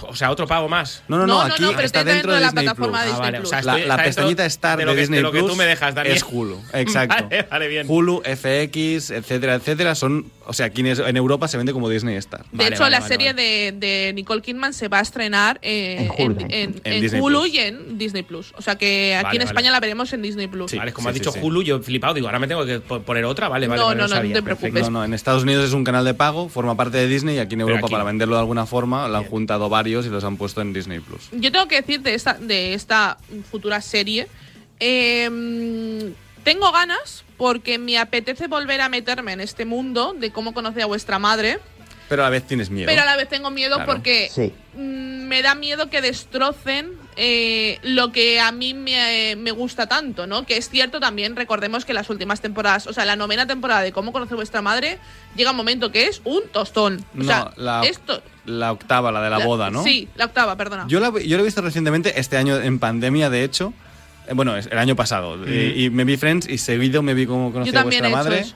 [0.03, 1.03] O sea, otro pago más.
[1.09, 3.11] No, no, no, aquí no, pero está dentro de la Disney plataforma Plus.
[3.11, 3.87] de Ah, vale, Disney o sea, Plus.
[3.89, 5.95] La, la pestañita Star de lo que- Disney de lo que Plus tú me dejas,
[5.95, 6.17] Daniel.
[6.17, 7.25] es Hulu, exacto.
[7.31, 7.87] Vale, vale, bien.
[7.89, 12.43] Hulu, FX, etcétera, etcétera, son, o sea, aquí en Europa se vende como Disney Star.
[12.45, 13.43] De Vale, hecho, vale, la vale, serie vale.
[13.43, 13.73] De,
[14.07, 16.41] de Nicole Kidman se va a estrenar eh, En Hulu.
[16.41, 17.55] en- En en Disney Hulu Plus.
[17.55, 18.53] y en Disney Plus.
[18.57, 19.51] O sea que aquí Vale, en vale.
[19.51, 20.75] España la veremos en Disney Plus.
[20.75, 21.39] Vale, como Sí, has sí, dicho sí.
[21.43, 22.15] Hulu, yo he flipado.
[22.15, 23.49] Digo, ahora me tengo que po- poner otra.
[23.49, 23.79] Vale, vale.
[23.81, 24.31] No, vale, no, no, sabía.
[24.35, 24.73] no te Perfecto.
[24.73, 24.91] preocupes.
[24.91, 27.39] No, no, en Estados Unidos es un canal de pago, forma parte de Disney y
[27.39, 30.25] aquí en Europa, aquí para venderlo de alguna forma, lo han juntado varios y los
[30.25, 31.29] han puesto en Disney Plus.
[31.33, 33.19] Yo tengo que decir de esta, de esta
[33.51, 34.27] futura serie.
[34.81, 36.13] eh,
[36.53, 40.87] tengo ganas porque me apetece volver a meterme en este mundo de cómo conocí a
[40.87, 41.59] vuestra madre.
[42.09, 42.87] Pero a la vez tienes miedo.
[42.89, 43.93] Pero a la vez tengo miedo Claro.
[43.93, 44.53] porque Sí.
[44.75, 50.27] mm, me da miedo que destrocen eh, lo que a mí me, me gusta tanto,
[50.27, 50.47] ¿no?
[50.47, 53.93] Que es cierto también, recordemos que las últimas temporadas, o sea, la novena temporada de
[53.93, 54.99] Cómo conoce vuestra madre,
[55.37, 57.05] llega un momento que es un tostón.
[57.15, 58.23] O No, sea, la, esto...
[58.47, 59.83] la octava, la de la, boda, ¿no?
[59.83, 60.87] Sí, la octava, perdona.
[60.89, 63.75] Yo, la, yo lo he visto recientemente, este año en pandemia, de hecho.
[64.29, 65.37] Eh, Bueno, es el año pasado.
[65.49, 68.17] Y, y me vi Friends y seguido me vi cómo conocí a vuestra he hecho
[68.17, 68.41] madre.
[68.41, 68.55] eso.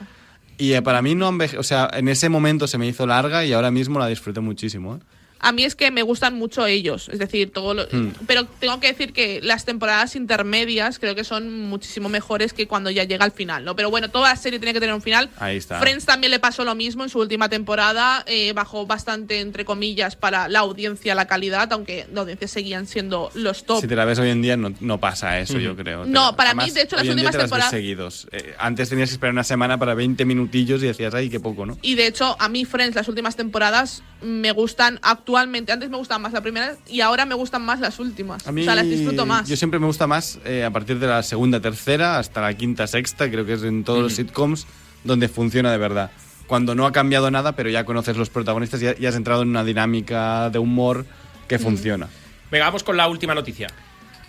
[0.59, 3.53] Y eh, para mí no O sea, en ese momento se me hizo larga y
[3.53, 4.97] ahora mismo la disfruté muchísimo.
[4.97, 4.99] ¿eh?
[5.43, 8.13] A mí es que me gustan mucho ellos, es decir, todo lo- Hmm.
[8.27, 12.91] pero tengo que decir que las temporadas intermedias creo que son muchísimo mejores que cuando
[12.91, 13.75] ya llega al final, ¿no?
[13.77, 15.31] Pero bueno, toda la serie tiene que tener un final.
[15.39, 15.81] Ahí está.
[15.81, 20.15] Friends también le pasó lo mismo en su última temporada, eh, bajó bastante entre comillas
[20.17, 23.81] para la audiencia, la calidad, aunque la audiencia seguían siendo los top.
[23.81, 26.05] Si te la ves hoy en día, no, no pasa eso, yo creo.
[26.07, 28.29] No, para mí, de hecho, las últimas te las ves temporadas- seguidos.
[28.31, 31.67] Eh, antes tenías que esperar una semana para 20 minutillos y decías, ay, qué poco,
[31.67, 31.77] ¿no?
[31.83, 35.32] Y de hecho, a mí Friends, las últimas temporadas, me gustan actualmente.
[35.39, 38.47] Antes me gustaban más la primera y ahora me gustan más las últimas.
[38.47, 39.49] A mí, o sea, las disfruto más.
[39.49, 42.87] Yo siempre me gusta más eh, a partir de la segunda, tercera, hasta la quinta,
[42.87, 44.67] sexta, creo que es en todos los sitcoms
[45.05, 46.11] donde funciona de verdad.
[46.47, 49.43] Cuando no ha cambiado nada, pero ya conoces los protagonistas y ya, ya has entrado
[49.43, 51.07] en una dinámica de humor
[51.49, 52.09] que funciona.
[52.51, 53.69] Venga, vamos con la última noticia.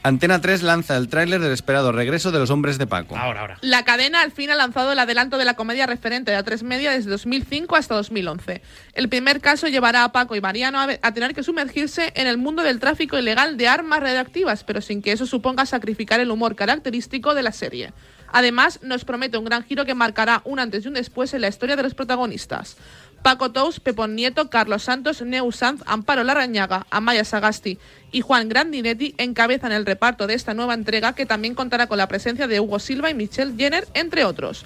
[0.03, 3.15] Antena 3 lanza el tráiler del esperado regreso de los hombres de Paco.
[3.15, 3.57] Ahora, ahora.
[3.61, 6.91] La cadena al fin ha lanzado el adelanto de la comedia referente de A3 Media
[6.91, 8.61] desde 2005 hasta 2011.
[8.95, 12.37] El primer caso llevará a Paco y Mariano a, a tener que sumergirse en el
[12.37, 16.57] mundo del tráfico ilegal de armas radioactivas, pero sin que eso suponga sacrificar el humor
[16.57, 17.93] característico de la serie.
[18.33, 21.47] Además, nos promete un gran giro que marcará un antes y un después en la
[21.47, 22.77] historia de los protagonistas.
[23.23, 27.79] Paco Tous, Pepón Nieto, Carlos Santos, Neu Sanz, Amparo Larrañaga, Amaya Sagasti
[28.11, 32.09] y Juan Grandinetti encabezan el reparto de esta nueva entrega que también contará con la
[32.09, 34.65] presencia de Hugo Silva y Michelle Jenner, entre otros.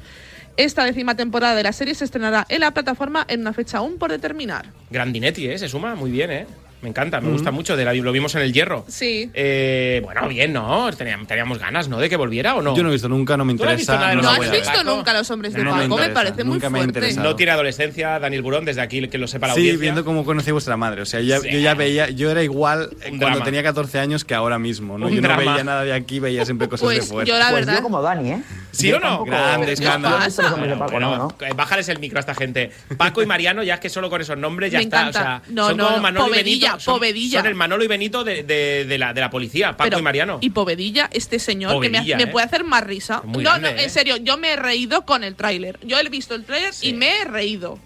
[0.57, 3.99] Esta décima temporada de la serie se estrenará en la plataforma en una fecha aún
[3.99, 4.65] por determinar.
[4.89, 5.59] Grandinetti, ¿eh?
[5.59, 6.47] Se suma muy bien, ¿eh?
[6.81, 7.75] Me encanta, me gusta mucho.
[7.75, 8.85] De la, lo vimos en el hierro.
[8.87, 9.31] Sí.
[9.33, 10.91] Eh, bueno, bien, ¿no?
[10.91, 11.97] Teníamos, teníamos ganas, ¿no?
[11.97, 12.75] De que volviera o no.
[12.75, 14.21] Yo no he visto nunca, no me ¿Tú no has visto interesa.
[14.21, 14.83] ¿No has visto Paco.
[14.83, 15.87] nunca Los Hombres de No me Paco?
[15.87, 16.99] Me interesa, parece muy nunca me ha fuerte.
[16.99, 17.27] interesado.
[17.29, 19.81] No tiene adolescencia, Daniel Burón, desde aquí que lo sepa la Sí, audiencia.
[19.81, 21.01] viendo cómo conocí a vuestra madre.
[21.01, 21.49] O sea, ya- Sí.
[21.51, 23.43] yo ya veía, yo era igual eh, Un cuando drama.
[23.45, 24.99] tenía 14 años que ahora mismo.
[24.99, 25.07] ¿no?
[25.07, 27.27] Un yo no veía nada de aquí, veía siempre cosas Pues de fuera.
[27.27, 27.77] yo la Pues verdad...
[27.79, 28.41] yo como Dani, ¿eh?
[28.71, 29.25] ¿Sí Yo o no?
[29.25, 30.19] Grande escándalo.
[30.19, 31.35] no no, no.
[31.41, 32.71] eh, Bájales el micro a esta gente.
[32.97, 35.09] Paco y Mariano, ya es que solo con esos nombres ya Me está.
[35.09, 36.03] O sea, No, son no, como no.
[36.03, 36.79] Manolo y Povedilla.
[36.85, 37.39] Son, Povedilla.
[37.39, 40.01] son el Manolo y Benito de, de- de la, de la policía, Paco Pero- y
[40.01, 40.37] Mariano.
[40.41, 42.27] Y Povedilla, este señor que me, ¿eh?
[42.27, 43.21] puede hacer más risa.
[43.23, 43.83] Muy no, grande, no, ¿eh?
[43.83, 45.79] en serio, yo me he reído con el tráiler.
[45.83, 46.89] Yo he visto el tráiler Sí.
[46.89, 47.79] y me he reído.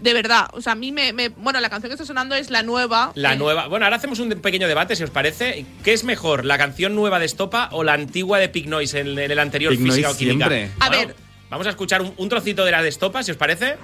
[0.00, 2.50] De verdad, o sea, a mí me, me- Bueno, la canción que está sonando es
[2.50, 3.12] la nueva.
[3.14, 3.68] La eh, nueva.
[3.68, 5.64] Bueno, ahora hacemos un pequeño debate, si os parece.
[5.82, 9.18] ¿Qué es mejor, la canción nueva de Estopa o la antigua de Pig Noise en,
[9.18, 10.48] en el anterior Pig Física Noise o Química?
[10.48, 10.70] siempre.
[10.80, 11.16] A Bueno, ver.
[11.48, 13.76] Vamos a escuchar un, un trocito de la de Estopa, si os parece.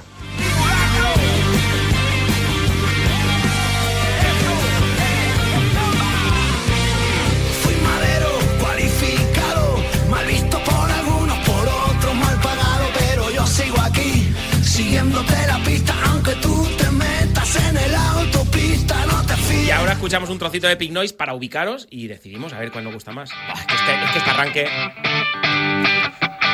[19.70, 22.82] Y ahora escuchamos un trocito de Pig Noise para ubicaros y decidimos a ver cuál
[22.82, 23.30] nos gusta más.
[23.30, 24.68] Es, que este, es que este arranque.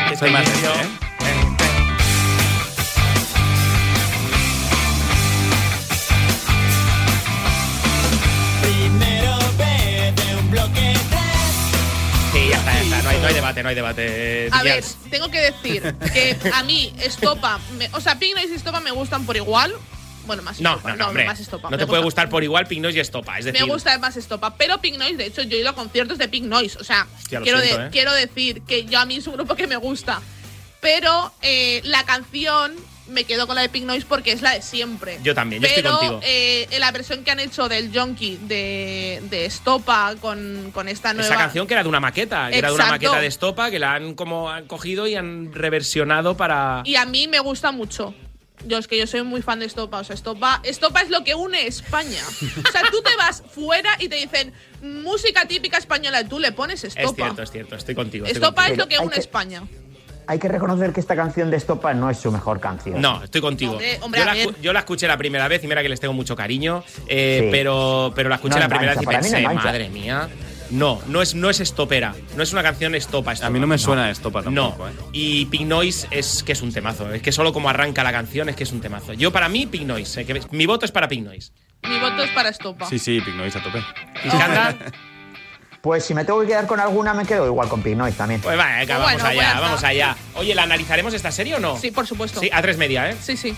[0.05, 1.97] Este Soy más inicio- ese, ¿eh?
[8.63, 10.95] Primero vete un bloque
[12.33, 13.03] Sí, ya está, ya está.
[13.03, 14.49] No hay, no hay debate, no hay debate.
[14.53, 18.57] A ver, tengo que decir que a mí Estopa, me- o sea, Pink Noise y
[18.57, 19.75] Estopa me gustan por igual.
[20.27, 21.25] Bueno, más No, Estopa, no, no, hombre.
[21.27, 21.69] más Estopa.
[21.71, 22.23] No me te puede gusta.
[22.23, 23.39] gustar por igual Pig Noise y Estopa.
[23.39, 25.75] Es decir, Me gusta más Estopa, pero Pink Noise, de hecho, yo he ido a
[25.75, 26.79] conciertos de Pink Noise.
[26.81, 27.91] O sea, Hostia, quiero, siento, de- ¿eh?
[27.93, 30.21] quiero decir que yo a mí es un grupo que me gusta.
[30.81, 32.75] Pero eh, la canción
[33.09, 35.19] me quedo con la de Pink Noise porque es la de siempre.
[35.23, 36.21] Yo también, yo estoy pero, contigo.
[36.25, 41.29] eh, la versión que han hecho del Junkie de, de Estopa con, con esta nueva.
[41.29, 43.79] Esa canción que era de una maqueta, que era de una maqueta de Estopa que
[43.79, 46.83] la han como han cogido y han reversionado para.
[46.85, 48.13] Y a mí me gusta mucho.
[48.65, 49.99] Yo es que yo soy muy fan de Estopa.
[49.99, 52.23] O sea, Estopa, Estopa es lo que une España.
[52.27, 56.27] O sea, tú te vas fuera y te dicen música típica española.
[56.27, 57.15] Tú le pones Es Estopa.
[57.25, 58.27] cierto, es cierto, estoy contigo.
[58.27, 59.63] estoy Estopa es lo que une que- España.
[60.29, 63.01] Hay que reconocer que esta canción de Estopa no es su mejor canción.
[63.01, 63.75] No, estoy contigo.
[63.75, 66.35] Hombre, hombre, yo, la, yo escuché la primera vez y mira que les tengo mucho
[66.35, 67.49] cariño, eh, Sí.
[67.53, 70.29] pero, pero la escuché No la primera vez y pensé, madre mía.
[70.71, 72.15] No, no es, no es estopera.
[72.37, 73.33] No es una canción estopa.
[73.33, 73.47] estopa.
[73.47, 74.71] A mí no me suena estopa No.
[74.71, 74.93] tampoco, ¿eh?
[75.13, 77.13] Y Pink Noise es que es un temazo.
[77.13, 79.13] Es que solo como arranca la canción es que es un temazo.
[79.13, 80.21] Yo, para mí, Pink Noise.
[80.23, 81.53] eh, que mi voto es para Pink Noise.
[81.89, 82.87] Mi voto es para Estopa.
[82.89, 83.83] Sí, sí, Pink Noise a tope.
[84.25, 84.77] Iskandar,
[85.83, 88.41] Pues si me tengo que quedar con alguna, me quedo igual con Pink Noise también.
[88.41, 90.17] pues venga, Bueno, vamos allá, vamos allá.
[90.35, 91.79] Oye, ¿la analizaremos esta serie o no?
[91.79, 92.41] Sí, por supuesto.
[92.41, 93.17] Sí, a tres media, ¿eh?
[93.21, 93.55] Sí, sí.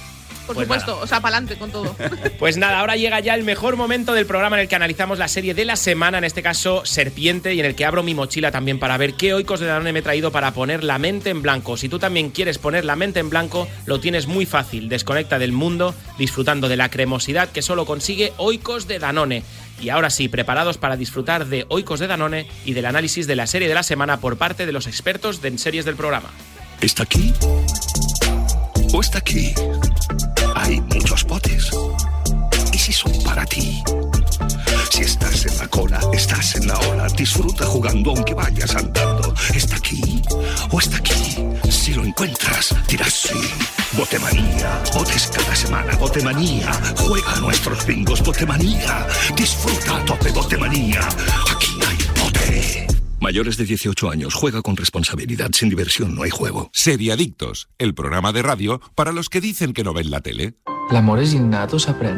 [0.48, 0.92] Por Pues supuesto.
[0.92, 1.04] nada.
[1.04, 1.94] O sea, para adelante con todo.
[2.38, 5.28] Pues nada, ahora llega ya el mejor momento del programa en el que analizamos la
[5.28, 8.50] serie de la semana, en este caso Serpiente, y en el que abro mi mochila
[8.50, 11.42] también para ver qué oicos de Danone me he traído para poner la mente en
[11.42, 11.76] blanco.
[11.76, 14.88] Si tú también quieres poner la mente en blanco, lo tienes muy fácil.
[14.88, 19.42] Desconecta del mundo, disfrutando de la cremosidad que solo consigue oicos de Danone.
[19.80, 23.46] Y ahora sí, preparados para disfrutar de oicos de Danone y del análisis de la
[23.46, 26.30] serie de la semana por parte de los expertos de en series del programa.
[26.80, 27.32] ¿Está aquí?
[28.92, 29.52] ¿O está aquí?
[30.68, 31.70] Hay muchos potes.
[32.74, 33.82] ¿Y si son para ti?
[34.90, 37.06] Si estás en la cola, estás en la ola.
[37.08, 39.32] Disfruta jugando aunque vayas andando.
[39.54, 40.22] ¿Está aquí?
[40.70, 41.38] ¿O está aquí?
[41.70, 43.40] Si lo encuentras, dirás sí.
[43.94, 44.82] Botemanía.
[44.92, 45.96] Botes cada semana.
[45.96, 46.70] Botemanía.
[46.98, 48.22] Juega nuestros bingos.
[48.22, 49.06] Botemanía.
[49.34, 50.30] Disfruta a tope.
[50.32, 51.00] Botemanía.
[51.50, 52.87] Aquí hay bote.
[53.20, 54.34] Mayores de 18 años.
[54.34, 55.50] Juega con responsabilidad.
[55.52, 56.70] Sin diversión no hay juego.
[56.72, 60.54] Seriadictos, el programa de radio para los que dicen que no ven la tele.
[60.90, 62.16] L'amor és innat o s'aprèn?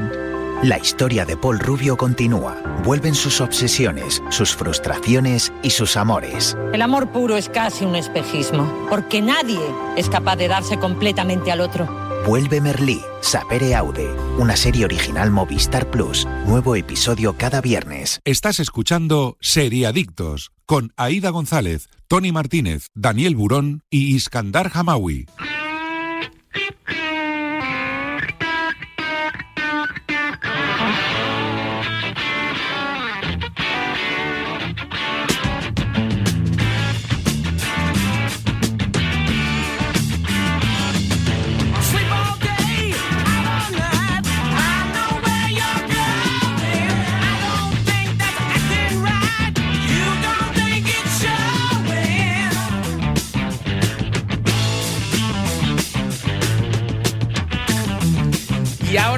[0.62, 2.54] La historia de Paul Rubio continúa.
[2.84, 6.56] Vuelven sus obsesiones, sus frustraciones y sus amores.
[6.72, 9.58] El amor puro es casi un espejismo, porque nadie
[9.96, 11.88] es capaz de darse completamente al otro.
[12.26, 14.06] Vuelve Merlí, Sapere Aude,
[14.38, 16.28] una serie original Movistar Plus.
[16.46, 18.20] Nuevo episodio cada viernes.
[18.24, 25.26] Estás escuchando Seriadictos con Aida González, Tony Martínez, Daniel Burón y Iskandar Hamawi.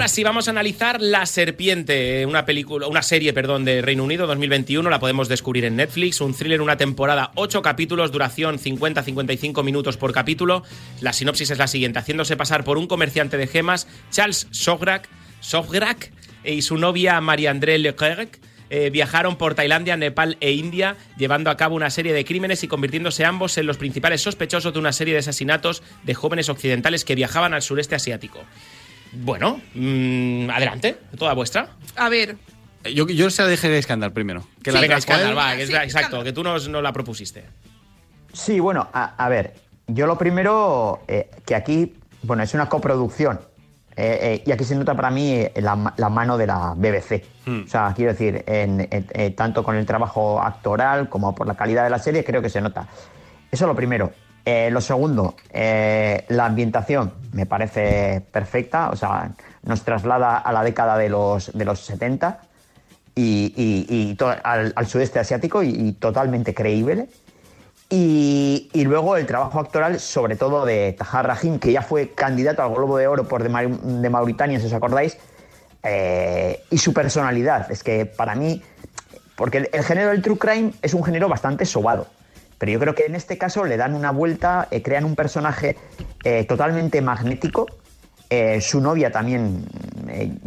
[0.02, 4.26] Ahora sí vamos a analizar La Serpiente, una película, una serie, perdón, de Reino Unido
[4.26, 9.96] 2021, la podemos descubrir en Netflix, un thriller, una temporada, 8 capítulos, duración 50-55 minutos
[9.96, 10.64] por capítulo.
[11.00, 16.10] La sinopsis es la siguiente, haciéndose pasar por un comerciante de gemas, Charles Sograk, Sograk
[16.42, 21.76] y su novia Marie-André Leclerc eh, viajaron por Tailandia, Nepal e India, llevando a cabo
[21.76, 25.20] una serie de crímenes y convirtiéndose ambos en los principales sospechosos de una serie de
[25.20, 28.40] asesinatos de jóvenes occidentales que viajaban al sureste asiático.
[29.12, 31.68] Bueno, mm, adelante, toda vuestra.
[31.96, 32.36] A ver,
[32.84, 34.44] Yo, yo se la dejé de Iskandar primero.
[34.62, 35.38] Que la Venga, él.
[35.38, 37.44] va, que es- exacto, que tú nos, nos la propusiste.
[38.32, 39.54] Sí, bueno, a, a ver,
[39.86, 43.40] yo lo primero, eh, que aquí, bueno, es una coproducción.
[43.94, 47.22] eh, eh, y aquí se nota para mí la, ma- la mano de la BBC.
[47.46, 51.84] O sea, quiero decir, en- en- tanto con el trabajo actoral como por la calidad
[51.84, 52.88] de la serie, creo que se nota.
[53.50, 54.10] Eso lo primero.
[54.44, 58.90] Eh, lo segundo, eh, la ambientación me parece perfecta.
[58.90, 59.30] O sea,
[59.62, 62.40] nos traslada a la década de los, de los 70
[63.14, 67.08] y, y- al, al sudeste asiático y, totalmente creíble.
[67.88, 72.72] Y, luego el trabajo actoral, sobre todo de Tahar Rahim, que ya fue candidato al
[72.74, 75.18] Globo de Oro por de, de Mauritania, si os acordáis,
[75.82, 77.70] eh, y su personalidad.
[77.70, 78.62] Es que para mí,
[79.36, 82.06] porque el, el género del true crime es un género bastante sobado,
[82.62, 85.76] pero yo creo que en este caso le dan una vuelta, eh, crean un personaje
[86.22, 87.66] eh, totalmente magnético.
[88.30, 89.66] Eh, su novia también,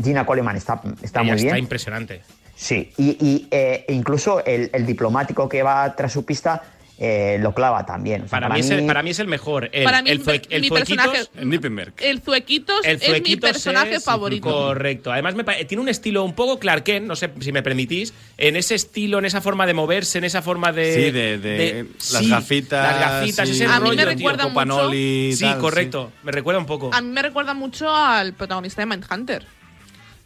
[0.01, 1.47] Gina Coleman, está, está Ella muy bien.
[1.47, 2.21] Está impresionante.
[2.55, 6.63] Sí, y, y, eh, incluso el, el diplomático que va tras su pista
[6.97, 8.21] eh, lo clava también.
[8.23, 9.69] O sea, Para, mí es el, para mí es el mejor.
[9.73, 11.93] El, Para mí, el, Zue- el mi Zuequitos- personaje- Nippenberg.
[11.97, 14.49] el Zuequitos el es mi personaje es- favorito.
[14.49, 15.11] Correcto.
[15.11, 18.55] Además, me tiene un estilo un poco Clark Kent, no sé si me permitís, en
[18.55, 20.93] ese estilo, en esa forma de moverse, en esa forma de.
[20.95, 22.91] Sí, de, de las sí, gafitas.
[22.99, 24.05] Las gafitas, y ese A mí me rollo, tío.
[24.05, 26.11] recuerda mucho- Copanoli y Sí, tal, correcto.
[26.23, 26.91] Me recuerda un poco.
[26.93, 29.45] A mí me recuerda mucho al protagonista de Mindhunter.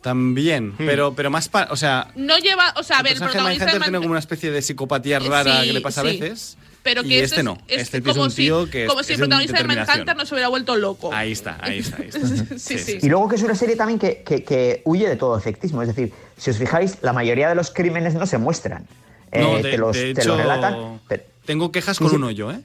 [0.01, 0.75] También, Hmm.
[0.85, 1.49] pero, pero más.
[1.49, 4.11] pa- o sea, No lleva, o sea, a ver, el de protagonista de tiene como
[4.11, 6.07] una especie de psicopatía rara Sí, que le pasa sí.
[6.07, 6.57] a veces.
[6.81, 7.57] Pero que Y este es- no.
[7.67, 9.57] es Este tío es como un si, tío que es- como si el es protagonista
[9.61, 9.67] de.
[9.67, 11.13] Mindhunter no se hubiera vuelto loco.
[11.13, 12.19] Ahí está, ahí está, ahí está.
[12.57, 12.99] sí, sí.
[13.01, 15.81] Y luego que es una serie también que, que- que huye de todo efectismo.
[15.81, 18.87] Es decir, si os fijáis, la mayoría de los crímenes no se muestran.
[19.33, 21.01] Eh, No, de, te los, de te hecho, los relatan.
[21.09, 22.15] pero- tengo quejas con Sí, sí.
[22.15, 22.61] uno yo, ¿eh?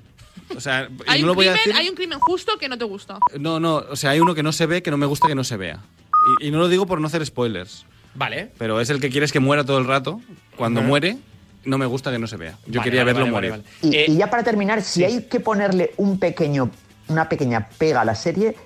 [0.57, 1.75] O sea, Hay, no un lo voy a crimen, decir.
[1.75, 3.19] hay un crimen justo que no te gusta.
[3.39, 5.35] No, no, o sea, hay uno que no se ve que no me gusta que
[5.35, 5.81] no se vea.
[6.25, 7.85] Y, y no lo digo por no hacer spoilers,
[8.15, 8.51] Vale.
[8.59, 10.21] pero es el que quieres que muera todo el rato.
[10.57, 11.19] Cuando muere,
[11.65, 12.57] no me gusta que no se vea.
[12.67, 13.51] Yo Vale, quería vale, verlo vale, morir.
[13.51, 13.97] vale, vale.
[13.97, 16.71] Y, Eh, y ya para terminar, si hay que ponerle un pequeño,
[17.09, 18.57] una pequeña pega a la serie,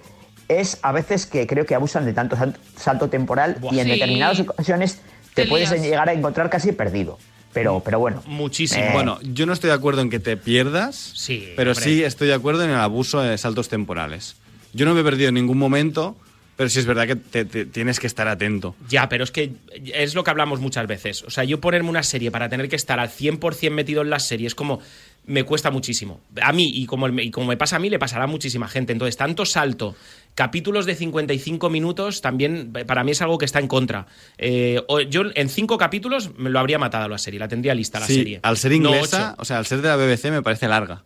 [0.48, 3.86] es a veces que creo que abusan de tanto sal- salto temporal Buah, y en
[3.86, 3.90] sí.
[3.92, 5.00] determinadas ocasiones
[5.34, 5.82] te, Te puedes lías.
[5.82, 7.18] llegar a encontrar casi perdido.
[7.52, 8.22] Pero, pero bueno.
[8.26, 8.82] Muchísimo.
[8.84, 11.84] Eh, Bueno, yo no estoy de acuerdo en que te pierdas, Sí, pero hombre.
[11.84, 14.36] sí estoy de acuerdo en el abuso de saltos temporales.
[14.74, 16.14] Yo no me he perdido en ningún momento,
[16.58, 18.74] pero sí es verdad que te- te- tienes que estar atento.
[18.90, 19.52] Ya, pero es que
[19.94, 21.22] es lo que hablamos muchas veces.
[21.22, 24.18] O sea, yo ponerme una serie para tener que estar al 100% metido en la
[24.18, 24.80] serie es como.
[25.24, 26.20] Me cuesta muchísimo.
[26.40, 28.92] A mí, y como, y como me pasa a mí, le pasará a muchísima gente.
[28.94, 29.94] Entonces, tanto salto,
[30.34, 34.06] capítulos de 55 minutos, también para mí es algo que está en contra.
[34.38, 38.06] Eh, yo en cinco capítulos me lo habría matado la serie, la tendría lista la
[38.06, 38.40] Sí, serie.
[38.42, 41.04] al ser inglesa, o sea, al ser de la BBC me parece larga.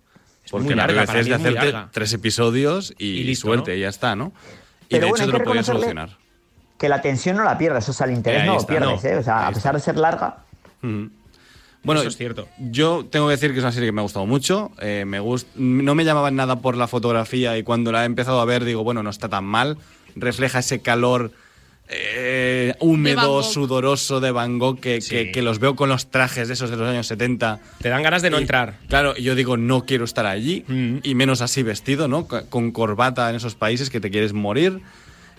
[0.50, 1.88] Porque muy la larga, BBC para es de hacerte larga.
[1.92, 3.76] tres episodios y, Y listo, suerte, ¿no?
[3.76, 4.32] y ya está, ¿no?
[4.92, 6.11] Y Pero de bueno, hecho hay te que lo podías reconocerle- solucionar.
[6.78, 9.11] Que la tensión no la pierdas, o sea, el interés Ahí no lo pierdes, no.
[9.11, 9.16] ¿eh?
[9.16, 10.38] O sea, a pesar de ser larga.
[11.85, 12.48] Bueno, Eso es cierto.
[12.59, 14.70] Yo tengo que decir que es una serie que me ha gustado mucho.
[14.81, 18.40] eh, me gust- no me llamaba nada por la fotografía y cuando la he empezado
[18.40, 19.78] a ver digo, bueno, no está tan mal.
[20.14, 21.33] Refleja ese calor
[21.94, 25.11] eh, húmedo, sudoroso de Van Gogh que, Sí.
[25.11, 27.61] que- que los veo con los trajes de esos de los años 70.
[27.81, 28.78] Te dan ganas de no Y, entrar.
[28.88, 30.96] Claro, yo digo, no quiero estar allí, Mm.
[31.02, 32.26] y menos así vestido, ¿no?
[32.26, 34.81] Con- corbata en esos países que te quieres morir.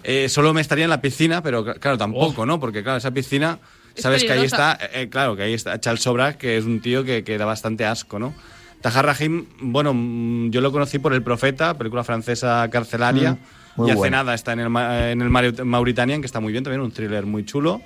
[0.03, 2.59] Eh, solo me estaría en la piscina, pero cl- claro, tampoco, ¿no?
[2.59, 3.59] Porque claro, esa piscina,
[3.95, 6.81] Es sabes que ahí está, eh, claro, que ahí está Charles Sobrak, que es un
[6.81, 8.33] tío que, que da bastante asco, ¿no?
[8.81, 13.37] Tahar Rahim, bueno, mm, yo lo conocí por El Profeta, película francesa carcelaria, Mm,
[13.75, 16.51] muy y hace nada está en el, ma- en el Mauri- Mauritanian, que está muy
[16.51, 17.81] bien también, un thriller muy chulo.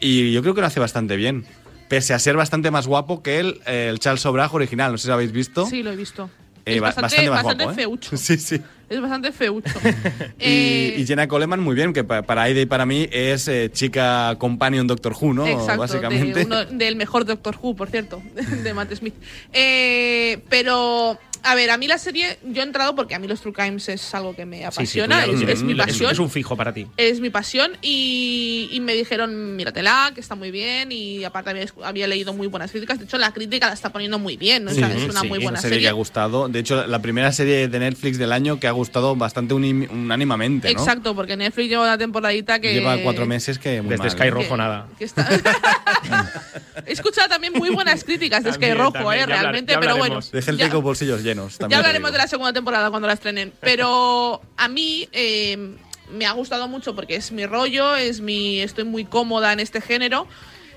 [0.00, 1.44] Y yo creo que lo hace bastante bien.
[1.88, 4.92] Pese a ser bastante más guapo que el, el Charles Sobrag original.
[4.92, 5.66] No sé si lo habéis visto.
[5.66, 6.28] Sí, lo he visto.
[6.66, 7.82] Eh, es ba- bastante, más bastante guapo, ¿eh?
[7.82, 8.16] feucho.
[8.16, 8.60] Sí, sí.
[8.88, 9.72] Es bastante feucho.
[10.38, 13.48] Y, Eh, y Jenna Coleman muy bien, que pa- para Aida y para mí es
[13.48, 15.46] eh, chica companion Doctor Who, ¿no?
[15.46, 16.40] Exacto, Básicamente.
[16.40, 18.22] de uno- del mejor Doctor Who, por cierto,
[18.62, 19.14] de Matt Smith.
[19.52, 23.40] Eh, pero, a ver, a mí la serie, yo he entrado porque a mí los
[23.40, 26.10] True Crimes es algo que me Sí, sí, tú apasiona, es, mi pasión.
[26.12, 26.86] Es un fijo para ti.
[26.96, 31.66] Es mi pasión y, y me dijeron, míratela, que está muy bien y aparte había,
[31.84, 32.98] había leído muy buenas críticas.
[32.98, 34.70] De hecho, la crítica la está poniendo muy bien, ¿no?
[34.70, 35.84] O sea, Sí, es una sí, muy es buena Una serie, serie.
[35.86, 36.48] que ha gustado.
[36.48, 40.80] De hecho, la primera serie de Netflix del año que ha gustado bastante unánimamente, ¿no?
[40.80, 42.72] Exacto, porque Netflix lleva una temporadita que...
[42.74, 44.30] Lleva cuatro meses que muy Desde mal, Sky ¿eh?
[44.30, 44.86] Rojo nada.
[44.98, 45.28] que está-
[46.86, 49.80] He escuchado también muy buenas críticas de Sky También, Rojo, también, eh, hablar- realmente, ya
[49.80, 50.04] pero bueno.
[50.16, 50.30] hablaremos.
[50.32, 51.33] De gente ya- bolsillos llenos.
[51.34, 53.52] Ya también hablaremos de la segunda temporada cuando la estrenen.
[53.60, 55.76] Pero a mí eh,
[56.10, 59.80] me ha gustado mucho porque es mi rollo, es mi, estoy muy cómoda en este
[59.80, 60.26] género.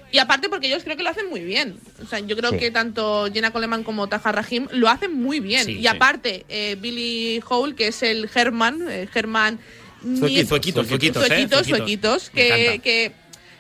[0.10, 1.78] Y aparte porque ellos creo que lo hacen muy bien.
[2.02, 2.58] O sea, yo creo Sí.
[2.60, 5.66] que tanto Jenna Coleman como Tahar Rahim lo hacen muy bien.
[5.66, 5.88] Sí, y sí.
[5.88, 9.60] aparte, eh, Billy Hole, que es el Herman, eh, Herman...
[10.02, 11.28] Zuequitos, zuequitos, zuequitos, ¿eh?
[11.28, 12.30] Zuequitos, Zuequitos.
[12.30, 13.12] que, que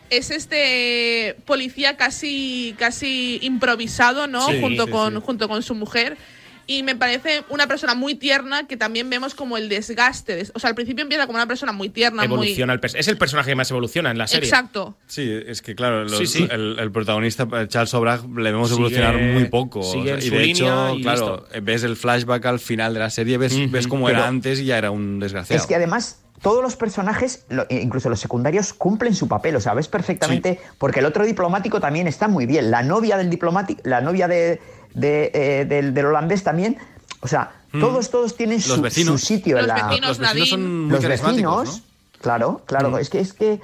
[0.09, 4.47] es este policía casi, casi improvisado, ¿no?
[4.47, 5.21] Sí, junto, sí, con, sí.
[5.25, 6.15] junto con su mujer.
[6.69, 10.35] Y me parece una persona muy tierna que también vemos como el desgaste.
[10.35, 13.07] de- o sea, al principio empieza como una persona muy tierna, Evoluciona el pers- Es
[13.07, 14.29] el personaje que más evoluciona en la muy.
[14.29, 14.49] serie.
[14.49, 14.97] Exacto.
[15.07, 16.47] Sí, es que claro, los- Sí, sí.
[16.51, 19.81] El, el protagonista, eh, Charles Sobrag, le vemos Sigue- evolucionar muy poco.
[19.81, 20.53] sigue en y su de línea
[20.89, 21.61] hecho, y claro, listo.
[21.63, 23.69] ves el flashback al final de la serie, ves, Ujú.
[23.71, 25.61] ves cómo Pero- era antes y ya era un desgraciado.
[25.61, 29.55] Es que además todos los personajes, lo- incluso los secundarios, cumplen su papel.
[29.55, 32.69] O sea, ves perfectamente, porque el otro diplomático también está muy bien.
[32.71, 34.61] La novia del diplomático, la novia de,
[34.93, 36.77] de, eh, del, del holandés también.
[37.21, 39.19] O sea, todos, todos tienen Los su, vecinos.
[39.21, 39.87] su sitio Los en la.
[39.87, 41.83] vecinos, los vecinos son muy los carismáticos, vecinos,
[42.15, 42.21] ¿no?
[42.21, 42.97] claro, claro.
[42.97, 43.59] Es que es que.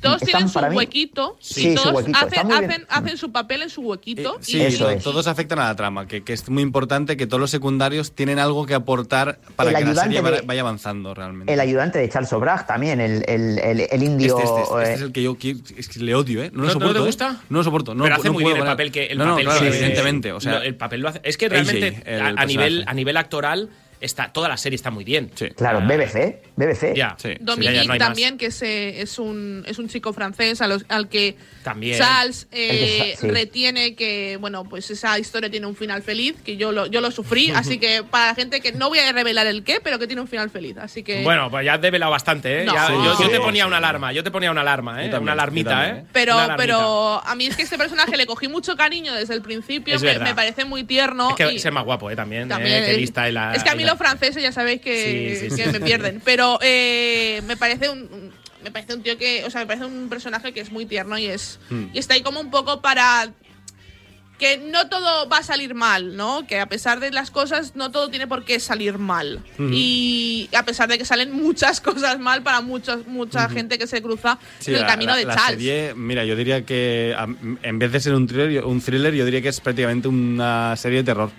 [0.00, 1.36] Todos están tienen su huequito.
[1.40, 4.36] Sí, y su todos huequito, hacen, hacen, hacen su papel en su huequito.
[4.36, 5.02] Eh, sí, y, Eso es.
[5.02, 8.38] todos afectan a la trama, que, que es muy importante que todos los secundarios tienen
[8.38, 11.52] algo que aportar para El que la ayudante serie vaya, de- vaya avanzando realmente.
[11.52, 14.38] El ayudante de Charles O'Brien también, el, el, el, el indio.
[14.38, 16.50] Este, este, este, este eh, es el que yo quiero- es que le odio, ¿eh?
[16.52, 16.92] No, ¿No- lo no soporto.
[16.94, 17.06] te ¿eh?
[17.06, 17.40] gusta?
[17.48, 17.94] No lo soporto.
[17.94, 20.32] No, pero hace no muy bien el papel que el no, no, papel claro, evidentemente.
[20.32, 21.20] O sea, el papel lo hace.
[21.24, 23.70] Es que AJ, realmente el a, nivel a nivel actoral
[24.00, 25.30] está, toda la serie está muy bien.
[25.56, 26.94] Claro, BBC, BBC.
[26.94, 27.34] Ya, sí.
[27.40, 28.08] Dominique ya no hay más.
[28.08, 31.98] también, que es, eh, es, un, es un chico francés a los- al que También.
[31.98, 36.72] Charles eh, que retiene que, bueno, pues esa historia tiene un final feliz, que yo
[36.72, 39.64] lo, yo lo sufrí, así que para la gente que no voy a revelar el
[39.64, 41.22] qué, pero que tiene un final feliz, así que...
[41.22, 42.64] Bueno, pues ya has develado bastante, ¿eh?
[42.64, 42.74] No.
[42.74, 42.94] Ya- Sí,
[43.24, 43.68] yo, te ponía sí.
[43.68, 45.08] una alarma, yo te ponía una alarma, ¿eh?
[45.08, 46.04] También, una alarmita, también, ¿eh?
[46.12, 46.56] Pero, alarmita.
[46.56, 50.02] pero a mí es que este personaje le cogí mucho cariño desde el principio, Es
[50.02, 51.30] me, parece muy tierno.
[51.30, 52.16] Es que y es más guapo, ¿eh?
[52.16, 52.86] También, también ¿eh?
[52.86, 54.80] Que es- lista y la- es que a mí y la- los franceses ya sabéis
[54.80, 55.70] que, Sí, sí, que sí.
[55.72, 56.20] me pierden.
[56.24, 58.32] Pero eh, me parece un, un-
[58.62, 61.16] me parece un tío que, o sea, me parece un personaje que es muy tierno
[61.18, 61.86] y es Hmm.
[61.94, 63.30] y está ahí como un poco para
[64.38, 66.46] que no todo va a salir mal, ¿no?
[66.46, 69.40] Que a pesar de las cosas, no todo tiene por qué salir mal.
[69.58, 69.70] Hmm.
[69.72, 74.00] Y a pesar de que salen muchas cosas mal para muchas, mucha gente que se
[74.00, 75.58] cruza Sí, en el camino la- de la Charles.
[75.58, 77.16] serie, mira, yo diría que
[77.62, 80.98] en vez de ser un thriller, un thriller, yo diría que es prácticamente una serie
[80.98, 81.30] de terror.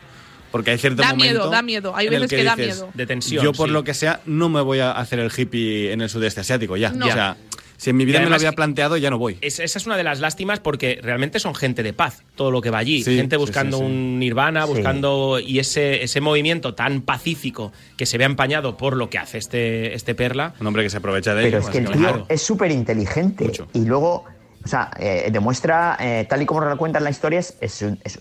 [0.52, 1.34] Porque hay cierto Da momento.
[1.34, 1.96] miedo, da miedo.
[1.96, 2.90] Hay veces que da dices, miedo.
[2.94, 3.74] De tensión, Yo, por sí.
[3.74, 6.90] lo que sea, no me voy a hacer el hippie en el sudeste asiático ya.
[6.92, 7.06] No.
[7.08, 7.38] O sea,
[7.78, 9.38] si en mi vida me lo había planteado, ya no voy.
[9.40, 12.62] Es- esa es una de las lástimas porque realmente son gente de paz, todo lo
[12.62, 13.04] que va allí.
[13.04, 13.90] Sí, gente buscando sí, sí.
[13.90, 14.74] un nirvana, Sí.
[14.74, 15.40] buscando.
[15.40, 19.94] Y ese, ese movimiento tan pacífico que se ve empañado por lo que hace este,
[19.94, 20.56] este Perla.
[20.60, 21.68] Un hombre que se aprovecha de Pero ello.
[21.68, 22.26] es que el tío Claro.
[22.28, 23.50] es súper inteligente.
[23.74, 24.26] Y luego,
[24.66, 27.56] o sea, eh, demuestra, eh, tal y como nos lo cuenta en la historia, es,
[27.62, 28.20] es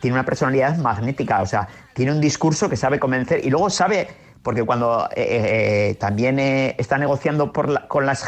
[0.00, 1.42] tiene una personalidad magnética.
[1.42, 4.08] O sea, tiene un discurso que sabe convencer y luego sabe,
[4.42, 8.24] porque cuando eh, eh, también eh, está negociando por la- con las,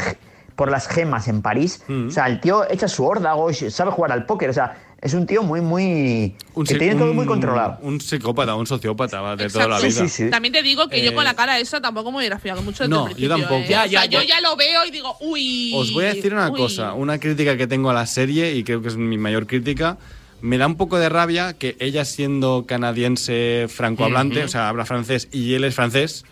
[0.55, 2.07] por las gemas en París, Mm.
[2.07, 4.49] o sea, el tío echa su órdago y sabe jugar al póker.
[4.49, 6.35] O sea, es un tío muy, muy.
[6.55, 7.77] que psi- tiene todo muy un- controlado.
[7.81, 9.67] Un psicópata, un sociópata va, de Exacto.
[9.67, 10.07] toda la Sí, vida.
[10.09, 10.29] sí, sí.
[10.31, 12.87] También te digo que yo Eh, con la cara esa tampoco me hubiera fiado mucho
[12.87, 13.55] No, yo principio, tampoco.
[13.55, 13.65] ¿eh?
[13.69, 14.27] Ya, O sea, ya, yo ya.
[14.35, 15.73] ya lo veo y digo, uy.
[15.75, 16.57] Os voy a decir una uy.
[16.57, 19.97] cosa, una crítica que tengo a la serie y creo que es mi mayor crítica.
[20.45, 25.27] Me da un poco de rabia que ella siendo canadiense francohablante, o sea, habla francés
[25.31, 26.23] y él es francés,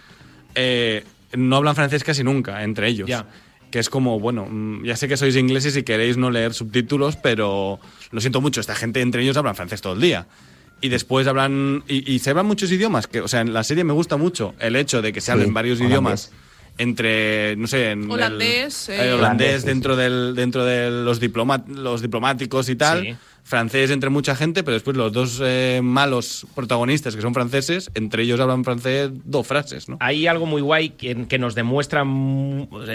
[0.56, 1.04] eh,
[1.36, 3.10] no hablan francés casi nunca entre ellos.
[3.10, 3.26] Ya.
[3.72, 7.16] Que es como, bueno, mm, ya sé que sois ingleses y queréis no leer subtítulos,
[7.16, 7.80] pero
[8.12, 10.28] lo siento mucho, esta gente entre ellos hablan francés todo el día.
[10.80, 11.84] Y después hablan.
[11.88, 13.08] Y, y se hablan muchos idiomas.
[13.08, 15.54] Que, o sea, en la serie me gusta mucho el hecho de que se hablen
[15.54, 15.90] varios holandés.
[15.92, 16.32] idiomas
[16.78, 20.90] entre, no sé, en el- Holandés, eh, eh, holandés Holandés, sí, dentro del dentro de
[20.92, 23.16] los, diploma- los diplomáticos y tal, Sí.
[23.44, 28.24] Francés entre mucha gente, pero después los dos eh, malos protagonistas que son franceses, entre
[28.24, 29.98] ellos hablan francés dos frases, ¿no?
[30.00, 32.04] Hay algo muy guay que, que nos demuestra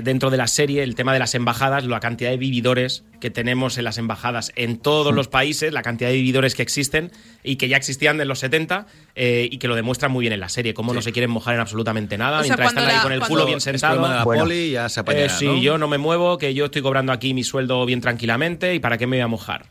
[0.02, 3.78] dentro de la serie el tema de las embajadas, la cantidad de vividores que tenemos
[3.78, 7.10] en las embajadas en todos los países, la cantidad de vividores que existen
[7.42, 8.86] y que ya existían en los 70
[9.20, 11.54] eh, y que lo demuestran muy bien en la serie, cómo no se quieren mojar
[11.56, 14.00] en absolutamente nada, O sea, mientras están ahí la- con el culo bien sentado.
[14.00, 14.44] de la Bueno.
[14.44, 15.58] poli y ya se Eh, apañará, sí, ¿no?
[15.58, 18.96] yo no me muevo, que yo estoy cobrando aquí mi sueldo bien tranquilamente y para
[18.96, 19.66] qué me voy a mojar.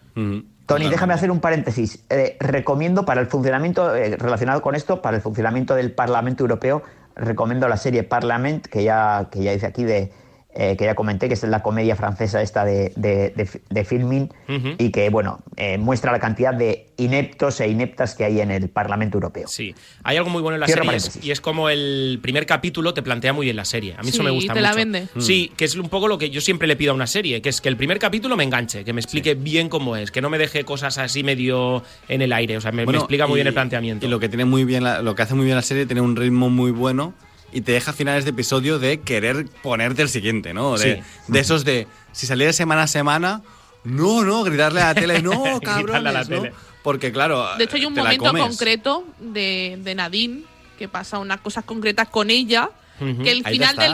[0.65, 2.03] Tony, déjame hacer un paréntesis.
[2.09, 6.83] Eh, recomiendo para el funcionamiento, eh, relacionado con esto, para el funcionamiento del Parlamento Europeo,
[7.15, 10.11] recomiendo la serie Parliament, que ya, que ya hice aquí, de,
[10.59, 14.23] eh, que ya comenté, que es la comedia francesa esta de, de, de- de filming,
[14.49, 14.69] Ujú.
[14.79, 18.67] y que, bueno, eh, muestra la cantidad de ineptos e ineptas que hay en el
[18.67, 19.47] Parlamento Europeo.
[19.47, 21.27] Sí, hay algo muy bueno en la Cierro serie y es, paréntesis.
[21.27, 23.93] y es como el primer capítulo te plantea muy bien la serie.
[23.97, 24.69] A mí eso Sí, me gusta te mucho.
[24.71, 25.07] la vende.
[25.19, 27.49] Sí, que es un poco lo que yo siempre le pido a una serie, que
[27.49, 30.31] es que el primer capítulo me enganche, que me explique bien cómo es, que no
[30.31, 33.35] me deje cosas así medio en el aire, o sea, me, me Bueno, explica muy
[33.35, 34.05] y- bien el planteamiento.
[34.05, 36.01] Y lo que tiene muy bien, la- lo que hace muy bien la serie tiene
[36.01, 37.13] un ritmo muy bueno
[37.51, 40.77] y te deja a finales de episodio de querer ponerte el siguiente, ¿no?
[40.77, 41.03] De, Sí.
[41.31, 43.41] de esos de si saliera semana a semana,
[43.83, 46.25] no, no, gritarle a la tele, no, la ¿no?
[46.27, 46.53] tele.
[46.83, 48.41] Porque claro, De hecho, hay un momento comes.
[48.43, 50.43] concreto de, de Nadine
[50.77, 52.69] que pasa unas cosas concretas con ella.
[52.99, 53.91] Que el Ahí final del.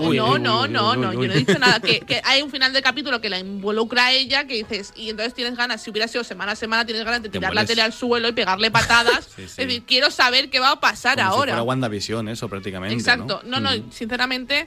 [0.00, 1.28] Uy, no, uy, no, uy, no, uy, no, uy, yo uy.
[1.28, 1.80] no he dicho nada.
[1.80, 5.10] Que, que hay un final del capítulo que la involucra a ella, que dices, y
[5.10, 7.64] entonces tienes ganas, si hubiera sido semana a semana, tienes ganas de Te tirar la
[7.64, 9.28] tele al suelo y pegarle patadas.
[9.36, 9.44] Sí, sí.
[9.44, 11.52] Es decir, quiero saber qué va a pasar Como Si ahora.
[11.52, 12.94] fuera WandaVision, eso prácticamente.
[12.94, 13.42] Exacto.
[13.44, 13.92] No, no, Mm.
[13.92, 14.66] sinceramente,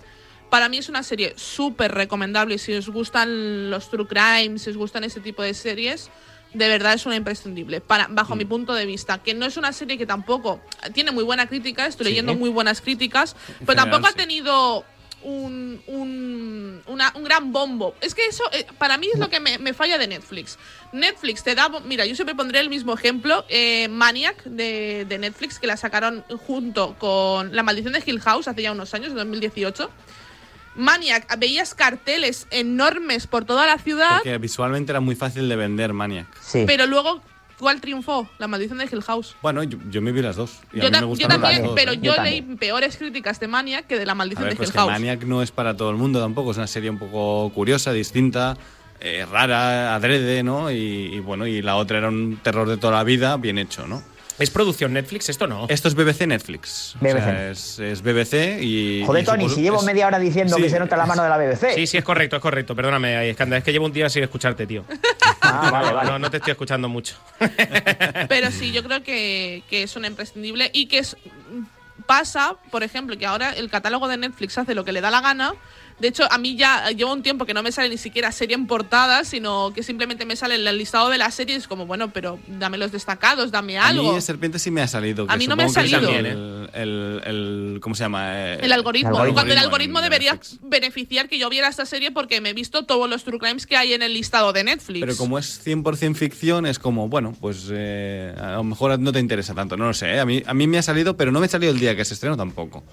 [0.49, 2.57] para mí es una serie súper recomendable.
[2.57, 6.09] Si os gustan los true crimes, si os gustan ese tipo de series,
[6.53, 8.37] de verdad es una imprescindible, para, bajo Mm.
[8.37, 9.17] mi punto de vista.
[9.23, 10.61] Que no es una serie que tampoco
[10.93, 12.09] tiene muy buena crítica, estoy Sí.
[12.11, 13.35] leyendo muy buenas críticas,
[13.65, 14.85] pero general, tampoco ha tenido
[15.23, 17.95] un, un, una- un gran bombo.
[18.01, 20.57] Es que eso, eh, para mí, es lo que me, me falla de Netflix.
[20.91, 21.69] Netflix te da.
[21.85, 23.45] Mira, yo siempre pondré el mismo ejemplo.
[23.49, 28.47] eh, Maniac de, de Netflix, que la sacaron junto con La Maldición de Hill House
[28.49, 29.89] hace ya unos años, en 2018.
[30.75, 35.93] Maniac, veías carteles enormes por toda la ciudad, Porque visualmente era muy fácil de vender
[35.93, 36.27] Maniac.
[36.41, 36.63] Sí.
[36.65, 37.21] pero luego,
[37.59, 38.27] ¿cuál triunfó?
[38.39, 39.35] La Maldición de Hill House.
[39.41, 40.59] Bueno, yo, yo me vi las dos.
[40.73, 41.99] Y a Yo, mí me tam- yo gustaron las también, dos, pero ¿eh?
[42.01, 42.57] yo, Yo leí también.
[42.57, 44.91] peores críticas de Maniac que de La A Maldición ver, de pues Hill que House.
[44.91, 48.57] Maniac no es para todo el mundo tampoco, es una serie un poco curiosa, distinta,
[48.99, 50.71] eh, rara, adrede, ¿no?
[50.71, 50.75] Y,
[51.13, 54.01] y bueno, y la otra era un terror de toda la vida, bien hecho, ¿no?
[54.39, 55.29] ¿Es producción Netflix?
[55.29, 55.67] Esto no.
[55.69, 56.95] Esto es BBC Netflix.
[56.95, 57.51] O sea, BBC.
[57.51, 59.03] es, es BBC y.
[59.05, 61.21] Joder, y Tony, si llevo es- media hora diciendo Sí, que se nota la mano
[61.23, 61.75] de la BBC.
[61.75, 62.75] Sí, sí, es correcto, es correcto.
[62.75, 63.57] Perdóname, Escanda.
[63.57, 64.85] Es que llevo un día sin escucharte, tío.
[65.41, 66.09] Ah, vale, No, vale.
[66.11, 67.15] no, no te estoy escuchando mucho.
[68.27, 71.15] Pero sí, yo creo que, que es una imprescindible y que es,
[72.07, 75.21] pasa, por ejemplo, que ahora el catálogo de Netflix hace lo que le da la
[75.21, 75.53] gana.
[76.03, 78.55] De hecho, a mí ya llevo un tiempo que no me sale ni siquiera serie
[78.55, 82.39] en portada, sino que simplemente me sale el listado de las series como, bueno, pero
[82.45, 84.11] dame los destacados, dame A algo.
[84.13, 85.25] mí Serpiente sí me ha salido.
[85.29, 86.09] A mí no me ha salido.
[86.09, 88.31] El, el, el- ¿Cómo se llama?
[88.33, 89.11] Eh, El algoritmo.
[89.11, 89.33] algoritmo.
[89.33, 93.09] Cuando el algoritmo debería beneficiar que yo viera esta serie porque me he visto todos
[93.09, 94.99] los true crimes que hay en el listado de Netflix.
[94.99, 99.19] Pero como es 100% ficción, es como, bueno, pues eh, a lo mejor no te
[99.21, 99.77] interesa tanto.
[99.77, 100.15] No lo sé.
[100.15, 100.19] ¿eh?
[100.19, 102.03] A, mí, a mí me ha salido, pero no me ha salido el día que
[102.03, 102.83] se estrenó tampoco.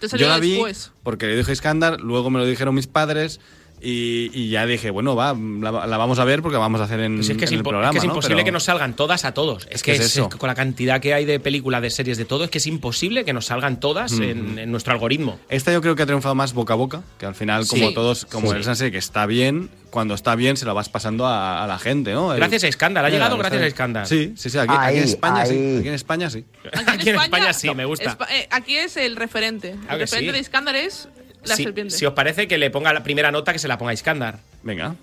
[0.00, 0.92] Te salió Yo la vi después.
[1.02, 3.38] porque le dije Iskandar, luego me lo dijeron mis padres.
[3.82, 6.84] Y, y ya dije, bueno, va, la, la vamos a ver porque la vamos a
[6.84, 7.92] hacer en, Pues es que en el es programa.
[7.92, 8.10] que es ¿no?
[8.10, 9.66] imposible Pero- que nos salgan todas a todos.
[9.70, 10.28] Es, que que es es- eso.
[10.28, 13.24] con la cantidad que hay de películas, de series, de todo, es que es imposible
[13.24, 15.40] que nos salgan todas en, en nuestro algoritmo.
[15.48, 17.94] Esta yo creo que ha triunfado más boca a boca, que al final, como Sí.
[17.94, 18.58] todos, como Sí.
[18.58, 21.66] es una serie que está bien, cuando está bien se lo vas pasando a, a
[21.66, 22.32] la gente, ¿no?
[22.34, 23.66] El- Gracias a Iskandar, ha llegado gracias a.
[23.66, 24.06] Iskandar.
[24.06, 25.76] Sí, sí, sí, aquí, en España sí.
[25.78, 26.44] Aquí en España sí.
[26.86, 28.10] Aquí en España sí, me gusta.
[28.18, 29.70] Espa- eh, aquí es el referente.
[29.70, 30.32] El que referente sí.
[30.32, 31.08] de Iskandar es
[31.44, 31.94] la si, serpiente.
[31.94, 34.38] si os parece que le ponga la primera nota, que se la ponga Iskandar.
[34.62, 34.94] Venga.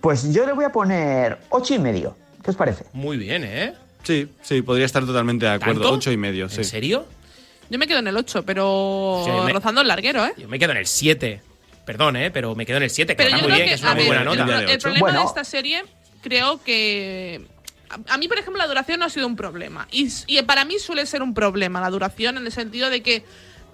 [0.00, 2.16] Pues yo le voy a poner ocho y medio.
[2.44, 2.84] ¿Qué os parece?
[2.92, 3.74] Muy bien, ¿eh?
[4.02, 5.80] Sí, sí, podría estar totalmente de acuerdo.
[5.82, 5.94] ¿Tanto?
[5.96, 6.58] Ocho y medio, sí.
[6.58, 7.06] ¿En serio?
[7.70, 10.32] Yo me quedo en el 8, pero Sí, me- rozando el larguero, ¿eh?
[10.36, 11.40] Yo me quedo en el 7.
[11.86, 12.30] Perdón, ¿eh?
[12.30, 13.74] Pero me quedo en el 7, que Pero está yo muy creo bien, que, que
[13.76, 14.72] es una a muy ver, buena el, nota.
[14.72, 15.84] El problema de esta serie
[16.20, 17.46] creo que
[18.08, 20.08] a, mí por ejemplo la duración no ha sido un problema y
[20.42, 23.24] para mí suele ser un problema la duración en el sentido de que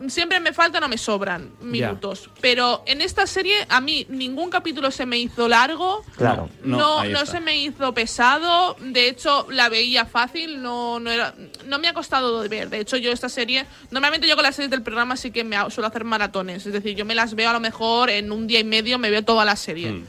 [0.08, 4.90] siempre me faltan o me sobran minutos pero en esta serie a mí ningún capítulo
[4.90, 6.48] se me hizo largo Claro.
[6.64, 8.76] No, no, se me hizo pesado.
[8.80, 10.62] De hecho, la veía fácil.
[10.62, 11.34] No, no, era,
[11.66, 12.68] no me ha costado de ver.
[12.68, 13.66] De hecho, yo esta serie.
[13.90, 16.66] Normalmente yo con las series del programa sí que me suelo hacer maratones.
[16.66, 19.10] Es decir, yo me las veo a lo mejor en un día y medio, me
[19.10, 19.92] veo toda la serie.
[19.92, 20.04] Mm.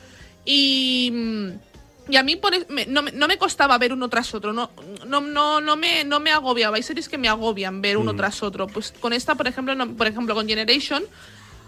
[0.46, 1.14] Y.
[2.10, 4.34] mm, Y a mí por es- me- no, me- no me costaba ver uno tras
[4.34, 4.70] otro, no,
[5.08, 6.78] no, no, no, me, no me agobiaba.
[6.78, 8.02] Hay series que me agobian ver Mm.
[8.02, 8.68] uno tras otro.
[8.68, 11.04] Pues con esta, por ejemplo, no- por ejemplo, con Generation,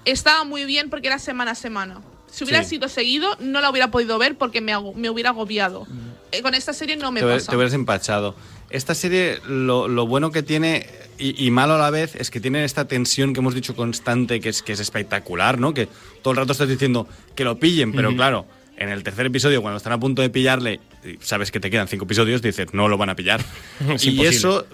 [0.06, 2.02] estaba muy bien porque era semana a semana.
[2.32, 2.72] Si hubiera Sí.
[2.72, 5.86] sido seguido, no la hubiera podido ver porque me, me hubiera agobiado.
[6.32, 7.50] Eh, con esta serie no me te, pasa.
[7.52, 8.36] te hubieras empachado.
[8.70, 10.88] Esta serie, lo, lo bueno que tiene,
[11.20, 14.39] y, y malo a la vez, es que tiene esta tensión que hemos dicho constante,
[14.39, 15.74] que es, que es espectacular, ¿no?
[15.74, 15.89] Que
[16.22, 18.46] todo el rato estás diciendo que lo pillen, pero claro,
[18.82, 20.79] en el tercer episodio, cuando están a punto de pillarle,
[21.19, 23.39] sabes que te quedan cinco episodios, dices, no lo van a pillar.
[23.89, 24.27] Es y imposible.
[24.29, 24.65] eso,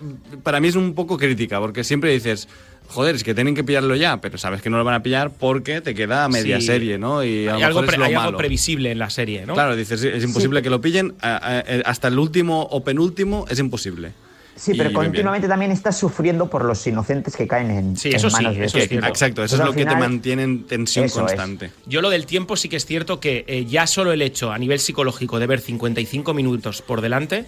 [0.44, 2.48] para mí, es un poco crítica, porque siempre dices,
[2.88, 5.32] joder, es que tienen que pillarlo ya, pero sabes que no lo van a pillar
[5.32, 6.68] porque te queda media Sí.
[6.68, 7.24] serie, ¿no?
[7.24, 9.54] Y a Hay, algo, pre- hay previsible en la serie, ¿no?
[9.54, 11.14] Claro, dices, es imposible que lo pillen.
[11.22, 14.12] a- hasta el último o penúltimo es imposible.
[14.58, 18.30] Sí, pero continuamente también estás sufriendo por los inocentes que caen en, Sí, en eso
[18.30, 19.08] sí, manos de eso es cierto.
[19.08, 21.14] Exacto, eso es lo que te mantiene en tensión es.
[21.14, 21.72] constante.
[21.86, 24.58] Yo lo del tiempo sí que es cierto que eh, ya solo el hecho a
[24.58, 27.46] nivel psicológico de ver 55 minutos por delante,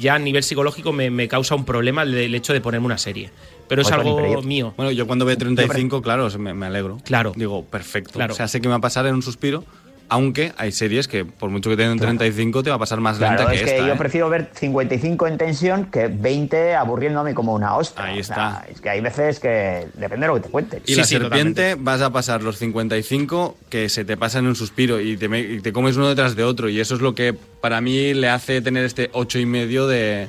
[0.00, 2.98] ya a nivel psicológico me, me causa un problema el, el hecho de ponerme una
[2.98, 3.30] serie.
[3.68, 4.74] Pero es algo mío.
[4.76, 6.98] Bueno, yo cuando veo 35, claro, me, me alegro.
[7.04, 7.32] Claro.
[7.34, 8.12] Digo, perfecto.
[8.12, 8.32] Claro.
[8.32, 9.64] O sea, sé que me va a pasar en un suspiro,
[10.08, 13.36] aunque hay series que, por mucho que tengan 35, te va a pasar más Claro,
[13.38, 13.86] lenta es que que esta.
[13.86, 13.96] yo ¿eh?
[13.96, 18.04] prefiero ver 55 en tensión que 20 aburriéndome como una ostra.
[18.06, 18.66] Ahí O sea, está.
[18.72, 20.82] es que hay veces que depende de lo que te cuenten.
[20.86, 21.74] Y Sí, la sí, serpiente totalmente.
[21.82, 25.60] vas a pasar los 55 que se te pasan en un suspiro y te, y
[25.60, 26.68] te comes uno detrás de otro.
[26.68, 30.28] Y eso es lo que para mí le hace tener este ocho y medio de,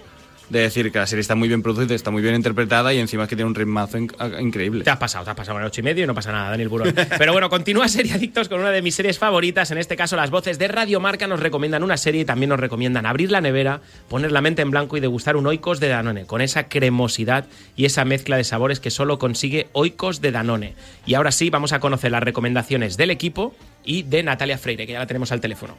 [0.49, 3.23] de decir que la serie está muy bien producida, está muy bien interpretada y encima
[3.23, 4.83] es que tiene un ritmazo in- a- increíble.
[4.85, 6.49] Te has pasado, te has pasado en el ocho y medio y no pasa nada,
[6.51, 6.93] Daniel Burón.
[7.17, 9.71] Pero bueno, continúa Serie Adictos con una de mis series favoritas.
[9.71, 12.59] En este caso, las voces de Radio Marca nos recomiendan una serie y también nos
[12.59, 16.25] recomiendan abrir la nevera, poner la mente en blanco y degustar un Oikos de Danone,
[16.25, 17.45] con esa cremosidad
[17.75, 20.75] y esa mezcla de sabores que solo consigue Oikos de Danone.
[21.05, 24.93] Y ahora sí, vamos a conocer las recomendaciones del equipo y de Natalia Freire, que
[24.93, 25.75] ya la tenemos al teléfono.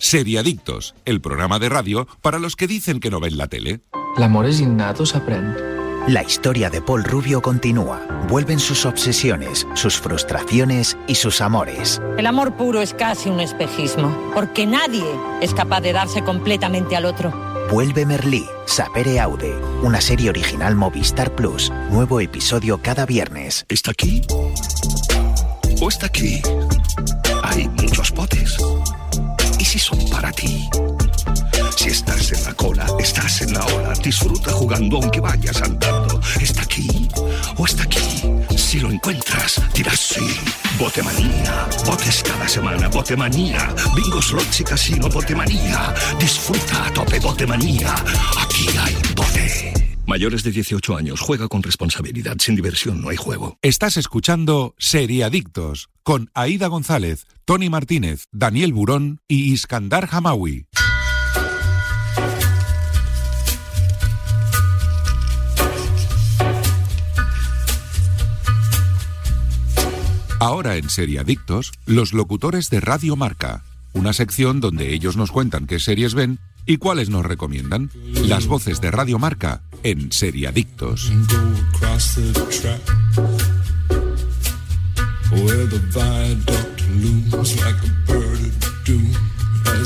[0.00, 3.82] Seriadictos, el programa de radio para los que dicen que no ven la tele.
[4.16, 5.52] L'amor és innat o s'aprèn?
[6.08, 8.00] La historia de Paul Rubio continúa.
[8.26, 12.00] Vuelven sus obsesiones, sus frustraciones y sus amores.
[12.16, 15.04] El amor puro es casi un espejismo, porque nadie
[15.42, 17.30] es capaz de darse completamente al otro.
[17.70, 21.70] Vuelve Merlí, Sapere Aude, una serie original Movistar Plus.
[21.90, 23.66] Nuevo episodio cada viernes.
[23.68, 24.22] ¿Está aquí?
[25.82, 26.40] ¿O está aquí?
[27.42, 28.56] Hay muchos potes.
[29.70, 30.68] ¿Y si son para ti?
[31.76, 33.92] Si estás en la cola, estás en la ola.
[34.02, 36.20] Disfruta jugando aunque vayas andando.
[36.40, 37.08] ¿Está aquí?
[37.56, 38.02] ¿O está aquí?
[38.56, 40.40] Si lo encuentras, dirás sí.
[40.76, 41.68] Botemanía.
[41.86, 42.88] Botes cada semana.
[42.88, 43.72] Botemanía.
[43.94, 45.08] Bingo, slots y casino.
[45.08, 45.94] Botemanía.
[46.18, 47.20] Disfruta a tope.
[47.20, 47.94] Botemanía.
[48.42, 49.98] Aquí hay bote.
[50.10, 51.20] Mayores de 18 años.
[51.20, 52.34] Juega con responsabilidad.
[52.40, 53.56] Sin diversión no hay juego.
[53.62, 60.66] Estás escuchando Seriadictos con Aida González, Tony Martínez, Daniel Burón y Iskandar Hamawi.
[70.40, 75.78] Ahora en Seriadictos, los locutores de Radio Marca, una sección donde ellos nos cuentan qué
[75.78, 77.90] series ven y cuáles nos recomiendan.
[78.24, 81.10] Las voces de Radio Marca en Seriadictos.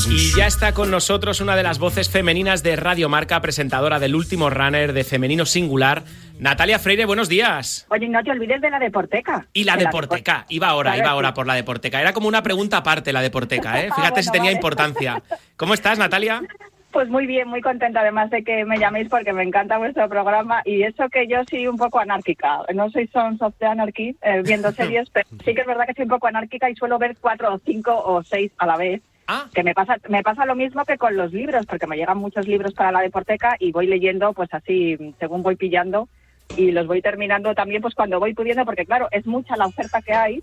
[0.09, 4.15] Y ya está con nosotros una de las voces femeninas de Radio Marca, presentadora del
[4.15, 6.03] último runner de Femenino Singular,
[6.39, 7.87] Natalia Freire, buenos días.
[7.91, 9.47] Oye, no te olvides de la deporteca.
[9.53, 12.01] Y la De deporteca, iba ahora, iba ahora por la deporteca.
[12.01, 13.89] Era como una pregunta aparte la deporteca, ¿eh?
[13.93, 14.57] Ah, Fíjate si tenía vale.
[14.57, 15.23] importancia.
[15.57, 16.43] ¿Cómo estás, Natalia?
[16.91, 20.63] Pues muy bien, muy contenta además de que me llaméis porque me encanta vuestro programa
[20.65, 22.61] y eso que yo soy un poco anárquica.
[22.75, 25.95] No soy Sons of the Anarchy eh, viendo series, pero sí que es verdad que
[25.95, 29.03] soy un poco anárquica y suelo ver cuatro o cinco o seis a la vez.
[29.27, 29.49] Ah.
[29.55, 32.47] Que me pasa, me pasa lo mismo que con los libros, porque me llegan muchos
[32.47, 36.09] libros para la deporteca y voy leyendo pues así según voy pillando
[36.57, 40.03] y los voy terminando también pues cuando voy pudiendo, porque claro, es mucha la oferta
[40.03, 40.43] que hay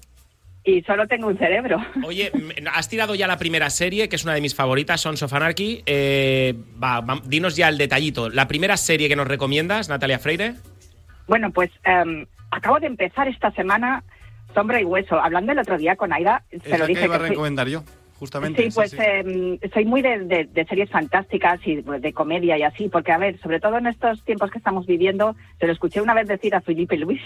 [0.64, 1.78] y solo tengo un cerebro.
[2.06, 2.32] Oye,
[2.74, 5.84] has tirado ya la primera serie, que es una de mis favoritas, Sons of Anarchy.
[5.86, 8.30] Eh, va, va, dinos ya el detallito.
[8.30, 10.56] La primera serie que nos recomiendas, Natalia Freire.
[11.28, 14.04] Bueno, pues em, acabo de empezar esta semana
[14.54, 15.20] Sombra y Hueso.
[15.20, 17.68] Hablando el otro día con Aida, Es se lo que dije iba a que recomendar
[17.68, 17.84] yo,
[18.22, 18.62] justamente.
[18.64, 22.62] Sí, pues em, soy muy de, de- de series fantásticas y de, de comedia y
[22.62, 26.02] así, porque a ver, sobre todo en estos tiempos que estamos viviendo, se lo escuché
[26.02, 27.20] una vez decir a Felipe Luis,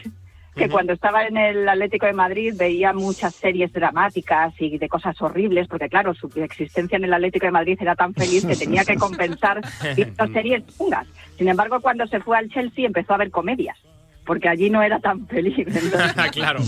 [0.55, 5.21] que cuando estaba en el Atlético de Madrid veía muchas series dramáticas y de cosas
[5.21, 8.85] horribles, porque claro, su existencia en el Atlético de Madrid era tan feliz que tenía
[8.85, 9.59] que compensar
[9.97, 11.07] viendo series chungas.
[11.37, 13.77] Sin embargo, cuando se fue al Chelsea empezó a ver comedias,
[14.25, 15.55] porque allí no era tan feliz.
[15.57, 16.61] Entonces, claro.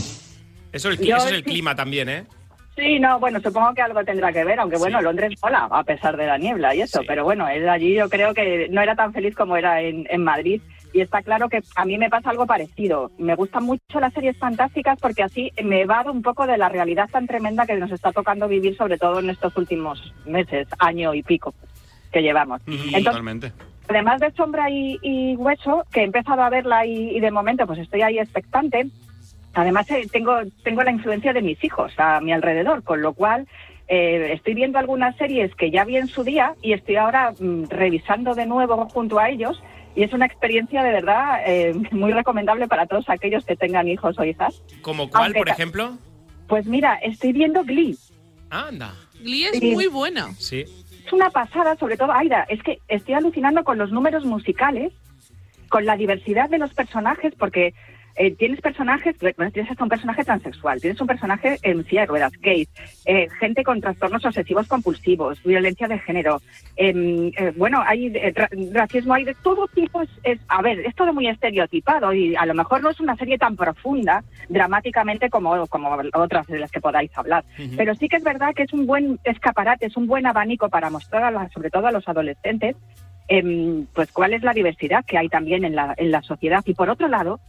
[0.73, 2.23] Eso, el, Yo eso es el clima también, ¿eh?
[2.77, 6.15] Sí, no, bueno, supongo que algo tendrá que ver, aunque bueno, Londres mola, a pesar
[6.15, 9.13] de la niebla y eso, pero bueno, él allí yo creo que no era tan
[9.13, 10.61] feliz como era en, en Madrid.
[10.93, 13.11] Y está claro que a mí me pasa algo parecido.
[13.17, 17.09] Me gustan mucho las series fantásticas porque así me evado un poco de la realidad
[17.11, 21.23] tan tremenda que nos está tocando vivir, sobre todo en estos últimos meses, año y
[21.23, 21.53] pico
[22.11, 22.61] que llevamos.
[22.67, 23.51] Entonces, Totalmente.
[23.89, 27.67] además de Sombra y, y Hueso, que he empezado a verla y, y de momento
[27.67, 28.87] pues estoy ahí expectante,
[29.53, 33.47] además eh, tengo, tengo la influencia de mis hijos a mi alrededor, con lo cual
[33.87, 37.69] eh, estoy viendo algunas series que ya vi en su día y estoy ahora mm,
[37.69, 39.61] revisando de nuevo junto a ellos
[39.95, 44.17] y es una experiencia de verdad eh, muy recomendable para todos aquellos que tengan hijos
[44.19, 44.61] o hijas.
[44.81, 45.97] ¿Como cuál, Aunque por ejemplo?
[46.47, 47.97] Pues mira, estoy viendo Glee.
[48.49, 48.93] Anda.
[49.21, 50.33] Glee es muy buena.
[50.37, 50.65] Sí.
[51.05, 54.93] es una pasada, sobre todo, Aida, es que estoy alucinando con los números musicales,
[55.69, 57.73] con la diversidad de los personajes, porque
[58.17, 62.31] eh, tienes personajes, tienes hasta un personaje transexual, tienes un personaje en silla de ruedas,
[62.41, 62.67] gay,
[63.05, 66.41] eh, gente con trastornos obsesivos compulsivos, violencia de género,
[66.75, 70.79] em, eh, bueno, hay eh, ra- racismo, hay de todo tipo, es, es- a ver,
[70.79, 75.29] es todo muy estereotipado y a lo mejor no es una serie tan profunda dramáticamente
[75.29, 77.43] como, como otras de las que podáis hablar,
[77.77, 80.89] pero sí que es verdad que es un buen escaparate, es un buen abanico para
[80.89, 82.75] mostrar, a la- sobre todo a los adolescentes,
[83.27, 86.63] em, pues cuál es la diversidad que hay también en la, en la sociedad.
[86.65, 87.39] Y por otro lado,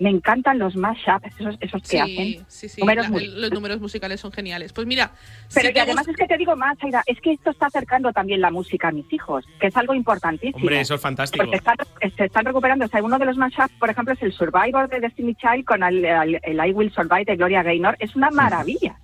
[0.00, 2.44] me encantan los mashups, esos, esos que Sí, hacen.
[2.48, 2.80] sí, sí.
[2.80, 4.72] números la- los números musicales son geniales.
[4.72, 5.12] Pues mira,
[5.54, 7.50] Pero si que te además gusta- es que te digo más, Aida, es que esto
[7.50, 10.56] está acercando también la música a mis hijos, que es algo importantísimo.
[10.58, 11.44] Hombre, eso es fantástico.
[11.44, 11.76] Porque están,
[12.16, 12.86] se están recuperando.
[12.86, 15.82] O sea, uno de los mashups, por ejemplo, es el Survivor de Destiny Child con
[15.82, 17.96] el, el- el I Will Survive de Gloria Gaynor.
[18.00, 18.96] Es una maravilla.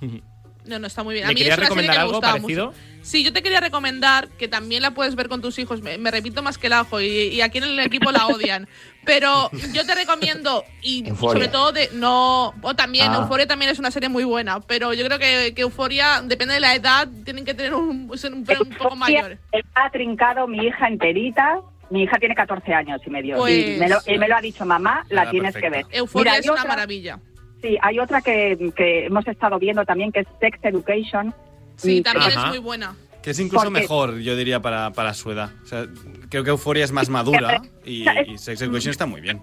[0.64, 1.26] No, no, está muy bien.
[1.26, 2.66] ¿Me A mí querías es una serie recomendar que me algo parecido?
[2.68, 2.78] mucho.
[3.02, 5.82] Sí, yo te quería recomendar que también la puedes ver con tus hijos.
[5.82, 8.66] Me, me repito más que el ajo y, y aquí en el equipo la odian.
[9.04, 11.32] Pero yo te recomiendo y Euphoria.
[11.34, 13.16] sobre todo de no o también Ah.
[13.16, 16.60] Euforia también es una serie muy buena, pero yo creo que, que Euforia depende de
[16.60, 19.36] la edad tienen que tener un, ser un, un poco mayor.
[19.74, 21.60] Ha trincado mi hija enterita.
[21.90, 23.36] Mi hija tiene 14 años y medio.
[23.36, 25.76] Pues- y, me lo, y me lo ha dicho, mamá, la Ah, tienes perfecto.
[25.76, 25.96] que ver.
[25.98, 27.18] Euforia Mira, es una otra- maravilla.
[27.64, 31.34] Sí, hay otra que, que hemos estado viendo también, que es Sex Education.
[31.76, 32.40] Sí, Y- también Ajá.
[32.42, 32.94] es muy buena.
[33.22, 35.48] Que es incluso Porque- mejor, yo diría, para, para su edad.
[35.62, 35.86] O sea,
[36.28, 39.40] creo que Euforia es más madura y, y Sex Education está muy bien.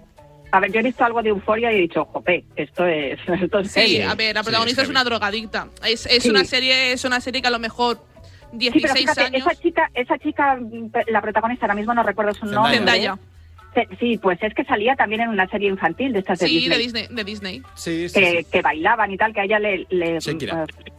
[0.52, 3.58] A ver, yo he visto algo de Euforia y he dicho, jope, esto es, esto
[3.58, 4.04] es Sí, serie".
[4.04, 5.66] a ver, la protagonista es una drogadicta.
[5.84, 6.30] Es, es Sí.
[6.30, 8.00] una serie, es una serie que a lo mejor Sí,
[8.50, 8.58] pero
[8.94, 9.40] 16 fíjate, años.
[9.48, 10.58] esa chica, esa chica,
[11.08, 12.76] la protagonista, ahora mismo no recuerdo su nombre.
[12.76, 13.18] Zendaya.
[13.74, 16.54] Sí, Sí, pues es que salía también en una serie infantil de estas de Sí,
[16.58, 17.06] Disney, de Disney.
[17.10, 17.62] De Disney.
[17.74, 19.86] Sí, que, que bailaban y tal, que a ella le...
[19.90, 20.64] le Shakira.
[20.64, 20.92] eh,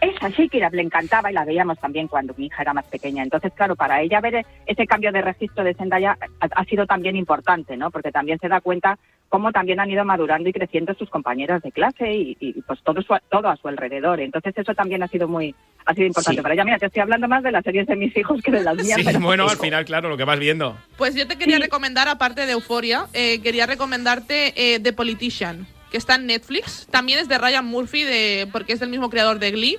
[0.00, 3.22] esa Shakira le encantaba y la veíamos también cuando mi hija era más pequeña.
[3.22, 7.16] Entonces, claro, para ella ver ese cambio de registro de Zendaya ha, ha sido también
[7.16, 7.90] importante, ¿no?
[7.90, 11.70] Porque también se da cuenta cómo también han ido madurando y creciendo sus compañeras de
[11.72, 14.20] clase y, y, pues todo, su- todo a su alrededor.
[14.20, 16.42] Entonces, eso también ha sido muy ha sido importante Sí.
[16.42, 16.64] para ella.
[16.64, 18.98] Mira, te estoy hablando más de las series de mis hijos que de las mías.
[18.98, 20.76] Sí, pero- bueno, al final, claro, lo que vas viendo.
[20.98, 25.96] Pues yo te quería recomendar, aparte de Euphoria, eh, quería recomendarte eh, The Politician, que
[25.96, 26.86] está en Netflix.
[26.90, 29.78] También es de Ryan Murphy, de, porque es del mismo creador de Glee.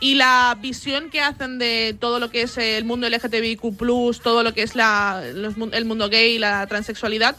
[0.00, 3.62] Y la visión que hacen de todo lo que es el mundo LGTBIQ,
[4.22, 7.36] todo lo que es el mundo gay, la transexualidad,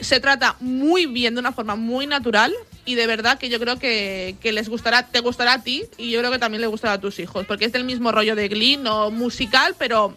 [0.00, 2.52] se trata muy bien, de una forma muy natural.
[2.84, 6.10] Y de verdad que yo creo que, que les gustará, te gustará a ti y
[6.10, 8.48] yo creo que también le gustará a tus hijos, porque es del mismo rollo de
[8.48, 10.16] Glee, no musical, pero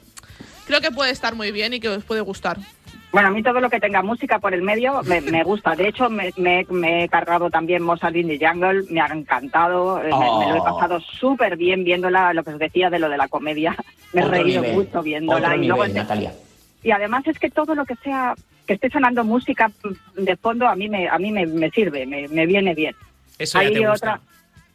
[0.65, 2.57] creo que puede estar muy bien y que os puede gustar.
[3.13, 5.75] Bueno, a mí todo lo que tenga música por el medio me, me gusta.
[5.75, 9.99] De hecho, me, me- me he cargado también Mozart in the Jungle, me ha encantado,
[9.99, 10.63] eh, me- me, lo he Oh.
[10.63, 13.75] pasado súper bien viéndola, lo que os decía de lo de la comedia.
[14.13, 15.47] Me he reído nivel, mucho viéndola.
[15.49, 16.33] Otro y, luego nivel, este- Natalia.
[16.81, 18.33] y además es que todo lo que sea,
[18.65, 22.07] que esté sonando música mm, de fondo, a mí me, a mí me, me sirve,
[22.07, 22.95] me, me viene bien.
[23.37, 23.93] Eso ya Hay te gusta.
[23.93, 24.19] otra.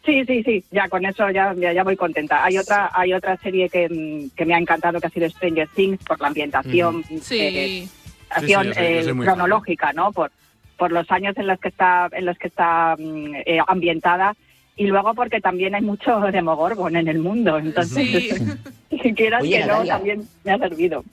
[0.07, 2.43] Sí, sí, sí, ya con eso ya, ya, ya voy contenta.
[2.45, 5.69] Hay otra, hay otra serie que, mm, que me ha encantado que ha sido Stranger
[5.75, 7.03] Things por la ambientación.
[7.21, 7.39] Sí.
[7.41, 7.89] eh,
[8.31, 10.13] acción Sí, sí, yo soy- yo eh, soy cronológica, ¿no?
[10.13, 10.31] Por,
[10.77, 14.35] por los años en los que está, en los que está mm, eh, ambientada
[14.77, 18.07] y luego porque también hay mucho demogorgon en el mundo, entonces
[18.91, 19.95] si quieras Oye, que no, Natalia.
[19.95, 21.05] también me ha servido.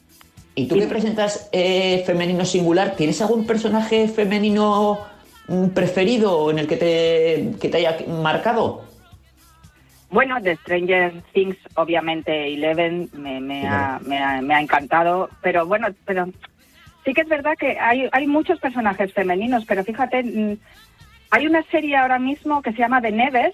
[0.57, 4.99] ¿Y tú que presentas eh, femenino singular, tienes algún personaje femenino
[5.49, 8.86] mm, preferido en el que te, que te haya marcado?
[10.09, 15.66] Bueno, de Stranger Things, obviamente Eleven me, me, ha, me, ha, me ha encantado, pero
[15.66, 16.28] bueno, pero
[17.06, 20.58] sí que es verdad que hay, hay muchos personajes femeninos, pero fíjate, mm,
[21.32, 23.53] hay una serie ahora mismo que se llama The Neves,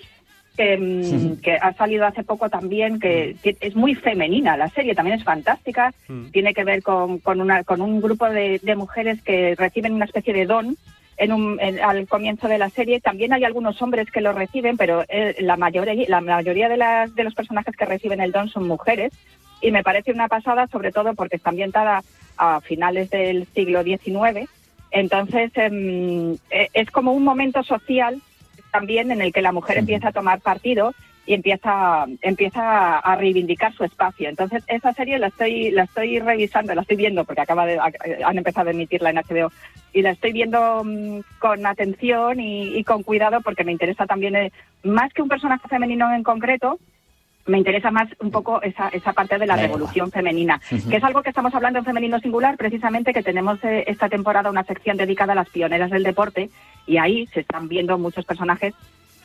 [0.57, 1.39] que, mm, Sí.
[1.43, 5.23] que ha salido hace poco también, que, que es muy femenina, la serie también es
[5.23, 5.93] fantástica,
[6.31, 10.05] tiene que ver con, con, una, con un grupo de, de mujeres que reciben una
[10.05, 10.75] especie de don
[11.21, 12.99] en un, en- al comienzo de la serie.
[12.99, 17.13] También hay algunos hombres que lo reciben, pero eh, la mayoría, la mayoría de, las,
[17.15, 19.13] de los personajes que reciben el don son mujeres.
[19.61, 22.01] Y me parece una pasada, sobre todo porque está ambientada
[22.37, 24.49] a finales del siglo XIX.
[24.89, 26.37] Entonces, eh,
[26.73, 28.19] es como un momento social
[28.71, 30.93] también en el que la mujer empieza a tomar partido
[31.25, 34.29] y empieza empieza a reivindicar su espacio.
[34.29, 38.37] Entonces esa serie la estoy la estoy revisando, la estoy viendo porque acaba de han
[38.37, 39.51] empezado a emitirla en HBO
[39.93, 44.35] y la estoy viendo mm, con atención y, y con cuidado porque me interesa también
[44.35, 44.51] eh,
[44.83, 46.79] más que un personaje femenino en concreto.
[47.47, 51.23] Me interesa más un poco esa, esa parte de la revolución femenina, que es algo
[51.23, 55.33] que estamos hablando en femenino singular, precisamente que tenemos eh, esta temporada una sección dedicada
[55.33, 56.51] a las pioneras del deporte
[56.85, 58.75] y ahí se están viendo muchos personajes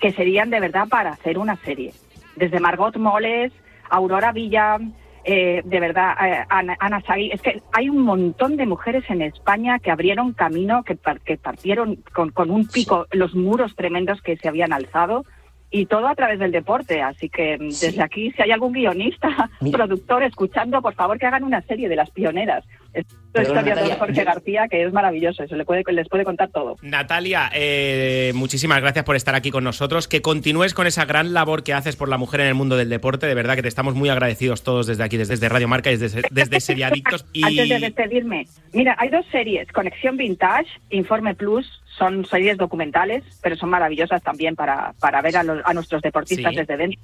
[0.00, 1.92] que serían de verdad para hacer una serie.
[2.36, 3.52] Desde Margot Moles,
[3.88, 4.78] Aurora Villa,
[5.24, 7.30] eh, de verdad, eh, Ana, Ana Sagui.
[7.32, 11.36] Es que hay un montón de mujeres en España que abrieron camino, que, par- que
[11.36, 15.24] partieron con, con un pico los muros tremendos que se habían alzado.
[15.68, 17.02] Y todo a través del deporte.
[17.02, 21.42] Así que mm, desde aquí, si hay algún guionista, productor escuchando, por favor que hagan
[21.42, 22.64] una serie de las pioneras.
[22.96, 25.42] Es la Perdona, historia de Natalia, Jorge García, que es maravilloso.
[25.42, 26.76] Eso le puede, les puede contar todo.
[26.82, 30.08] Natalia, eh, muchísimas gracias por estar aquí con nosotros.
[30.08, 32.88] Que continúes con esa gran labor que haces por la mujer en el mundo del
[32.88, 33.26] deporte.
[33.26, 35.96] De verdad que te estamos muy agradecidos todos desde aquí, desde, desde Radio Marca y
[35.98, 37.26] desde, desde Seriadictos.
[37.32, 37.42] Y...
[37.46, 41.66] Antes de despedirme, mira, hay dos series, Conexión Vintage, Informe Plus,
[41.98, 46.52] son series documentales, pero son maravillosas también para, para ver a, los- a nuestros deportistas
[46.52, 46.58] Sí.
[46.60, 47.00] desde dentro.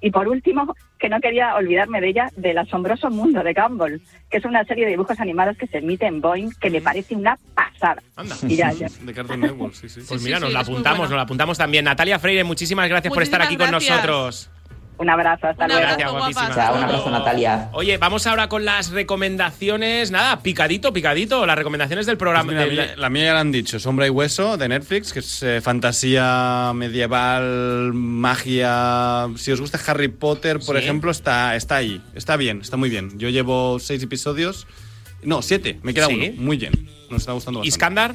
[0.00, 4.38] Y por último, que no quería olvidarme de ella, del asombroso mundo de Gumball, que
[4.38, 7.38] es una serie de dibujos animados que se emite en Boeing, que me parece una
[7.54, 8.02] pasada.
[8.46, 8.88] Y ya, ya.
[9.00, 10.00] De Cartoon Network, sí, sí.
[10.06, 11.84] Pues mira, nos la apuntamos, nos la apuntamos también.
[11.84, 14.50] Natalia Freire, muchísimas gracias por estar aquí con nosotros.
[14.98, 15.82] Un abrazo, hasta luego.
[15.82, 16.54] Gracias, guapísima.
[16.54, 17.68] Chao, un abrazo, Natalia.
[17.72, 20.10] Oye, vamos ahora con las recomendaciones.
[20.10, 21.44] Nada, picadito, picadito.
[21.44, 22.52] Las recomendaciones del programa.
[22.52, 25.18] Pues mira, del- la, mía ya la han dicho, Sombra y Hueso de Netflix, que
[25.18, 29.28] es eh, fantasía medieval, magia.
[29.36, 30.82] Si os gusta Harry Potter, por Sí.
[30.82, 32.00] ejemplo, está, está ahí.
[32.14, 33.18] Está bien, está muy bien.
[33.18, 34.66] Yo llevo seis episodios.
[35.22, 36.14] No, siete, me queda Sí.
[36.14, 36.42] uno.
[36.42, 36.72] Muy bien.
[37.10, 37.68] Nos está gustando bastante.
[37.68, 38.14] ¿Iskandar?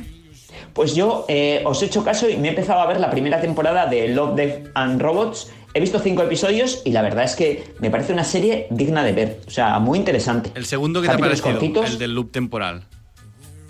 [0.73, 3.41] Pues yo eh, os he hecho caso y me he empezado a ver la primera
[3.41, 5.51] temporada de Love, Death and Robots.
[5.73, 9.13] He visto cinco episodios y la verdad es que me parece una serie digna de
[9.13, 9.39] ver.
[9.47, 10.51] O sea, muy interesante.
[10.55, 11.91] El segundo que te ha parecido, cortitos.
[11.91, 12.83] el del loop temporal.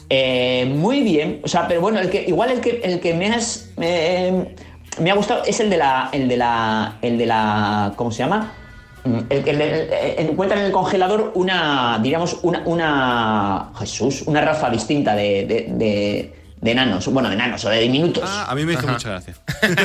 [0.10, 3.28] Eh, muy bien, o sea, pero bueno, el que, igual el que, el que me,
[3.30, 4.48] has, me,
[5.00, 8.20] me ha gustado es el de la, el de la, el de la, ¿cómo se
[8.24, 8.52] llama?
[9.06, 14.42] Mm, el- el- el- el- encuentran en el congelador una, diríamos, una, una Jesús, una
[14.42, 18.24] raza distinta de, de, de- de enanos, bueno, de enanos o de diminutos.
[18.30, 18.92] a mí me hizo Ajá.
[18.92, 19.36] mucha gracia.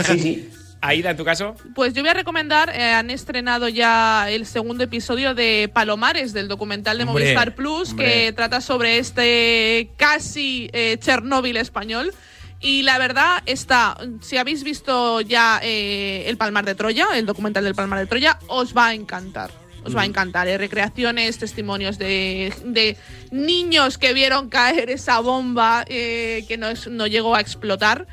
[0.07, 0.51] Sí, sí.
[0.81, 1.57] Aida, en tu caso.
[1.75, 6.49] Pues yo voy a recomendar, eh, han estrenado ya el segundo episodio de Palomares, del
[6.49, 8.07] documental de Hombre, Movistar Plus, hombre.
[8.27, 12.13] que trata sobre este casi eh, Chernóbil español.
[12.61, 17.65] Y la verdad está, si habéis visto ya eh, El Palmar de Troya, el documental
[17.65, 19.51] del Palmar de Troya, os va a encantar.
[19.85, 20.49] Os va a encantar.
[20.49, 22.97] eh, recreaciones, testimonios de, de
[23.31, 28.07] niños que vieron caer esa bomba eh, que no, es- no llegó a explotar.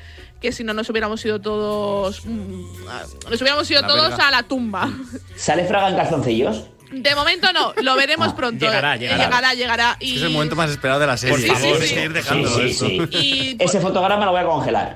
[0.43, 2.25] Que si no nos hubiéramos ido todos.
[2.25, 4.27] mm, Nos hubiéramos ido La todos verga.
[4.27, 4.91] a la tumba.
[5.37, 6.65] ¿Sale Fraga en calzoncillos?
[6.93, 8.65] De momento no, lo veremos pronto.
[8.65, 9.23] llegará, eh, llegará.
[9.25, 9.97] llegará, llegará.
[9.99, 11.35] Es Y es el momento más esperado de la serie.
[11.35, 11.61] Por favor.
[11.77, 13.17] Tienes que ir dejando Sí, sí, sí.
[13.17, 14.95] Y- Ese fotograma lo voy a congelar.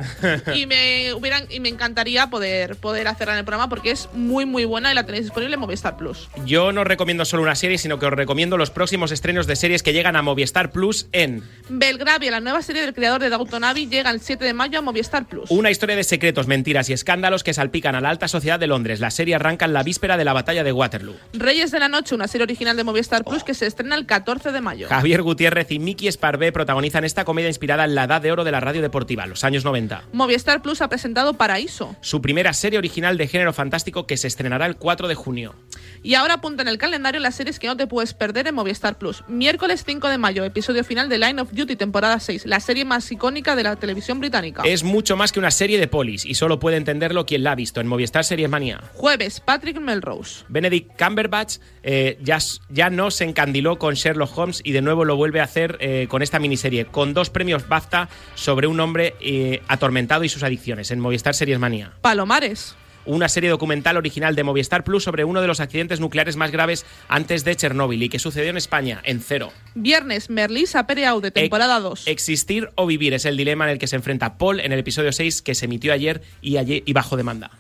[0.56, 4.46] y me hubieran y me encantaría poder poder hacerla en el programa porque es muy
[4.46, 6.30] muy buena y la tenéis disponible en Movistar Plus.
[6.46, 9.56] Yo no os recomiendo solo una serie, sino que os recomiendo los próximos estrenos de
[9.56, 13.64] series que llegan a Movistar Plus en Belgravia, la nueva serie del creador de Downton
[13.64, 15.50] Abbey, llega el 7 de mayo a Movistar Plus.
[15.50, 19.00] Una historia de secretos, mentiras y escándalos que salpican a la alta sociedad de Londres.
[19.00, 21.16] La serie arranca en la víspera de la batalla de Waterloo.
[21.34, 24.52] Reyes de la Noche, una serie original de Movistar Plus que se estrena el 14
[24.52, 24.88] de mayo.
[24.88, 28.52] Javier Gutiérrez y Miki Esparvé protagonizan esta comedia inspirada en la edad de oro de
[28.52, 30.04] la radio deportiva, los años 90.
[30.14, 31.96] Movistar Plus ha presentado Paraíso.
[32.02, 35.56] Su primera serie original de género fantástico que se estrenará el 4 de junio.
[36.04, 38.98] Y ahora apunta en el calendario las series que no te puedes perder en Movistar
[38.98, 39.24] Plus.
[39.28, 43.12] Miércoles 5 de mayo, episodio final de Line of Duty, temporada 6, la serie más
[43.12, 44.64] icónica de la televisión británica.
[44.66, 47.56] Es mucho más que una serie de polis y solo puede entenderlo quien la ha
[47.56, 48.82] visto en Movistar Series Manía.
[48.94, 50.46] Jueves, Patrick Melrose.
[50.48, 51.58] Benedict Cumberbatch
[51.90, 52.40] eh, ya,
[52.70, 56.08] ya no se encandiló con Sherlock Holmes y de nuevo lo vuelve a hacer eh,
[56.10, 60.92] con esta miniserie, con dos premios BAFTA sobre un hombre eh, atormentado y sus adicciones
[60.92, 61.94] en Movistar Series Manía.
[62.02, 62.76] Palomares.
[63.06, 66.86] Una serie documental original de Movistar Plus sobre uno de los accidentes nucleares más graves
[67.08, 69.54] antes de Chernóbil y que sucedió en España, en cero.
[69.76, 72.06] Viernes, Merlisa Pereau de temporada 2.
[72.08, 75.14] Existir o vivir es el dilema en el que se enfrenta Paul en el episodio
[75.14, 77.52] 6 que se emitió ayer y, ayer, y bajo demanda.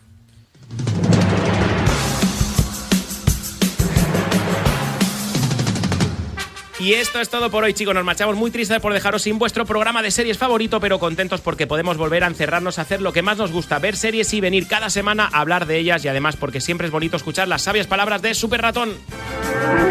[6.80, 7.96] Y esto es todo por hoy, chicos.
[7.96, 11.66] Nos marchamos muy tristes por dejaros sin vuestro programa de series favorito, pero contentos porque
[11.66, 14.68] podemos volver a encerrarnos a hacer lo que más nos gusta, ver series y venir
[14.68, 17.88] cada semana a hablar de ellas y además porque siempre es bonito escuchar las sabias
[17.88, 18.92] palabras de Super Ratón.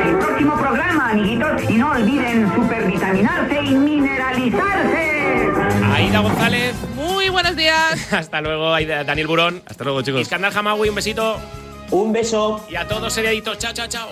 [0.05, 1.62] el próximo programa, amiguitos.
[1.68, 5.49] Y no olviden supervitaminarse y mineralizarse.
[5.93, 6.74] Aida González.
[6.95, 8.12] Muy buenos días.
[8.12, 9.61] Hasta luego, Aida- Daniel Burón.
[9.66, 10.20] Hasta luego, chicos.
[10.20, 11.41] Iskandar Hamawi, un besito.
[11.91, 12.64] Un beso.
[12.70, 13.59] Y a todos seriaditos.
[13.59, 14.09] Chao, chao, chao.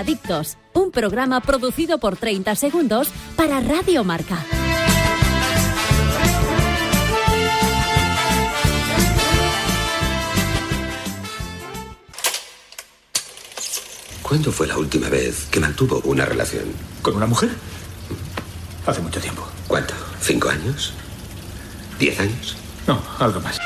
[0.00, 4.42] Seriadictos, un programa producido por 30 segundos para Radio Marca.
[14.22, 16.64] ¿Cuándo fue la última vez que mantuvo una relación?
[17.02, 17.50] ¿Con una mujer?
[18.86, 19.46] Hace mucho tiempo.
[19.68, 19.92] ¿Cuánto?
[20.22, 20.94] ¿Cinco años?
[21.98, 22.56] ¿Diez años?
[22.86, 23.59] No, algo más.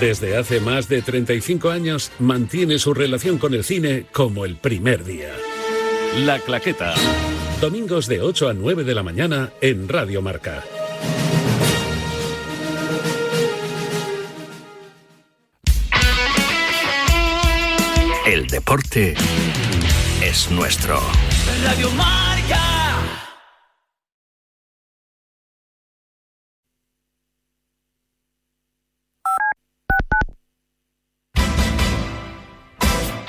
[0.00, 5.04] Desde hace más de 35 años mantiene su relación con el cine como el primer
[5.04, 5.32] día.
[6.18, 6.94] La Claqueta.
[7.62, 10.62] Domingos de 8 a 9 de la mañana en Radio Marca.
[18.26, 19.14] El deporte
[20.22, 21.00] es nuestro.
[21.64, 22.75] Radio Marca.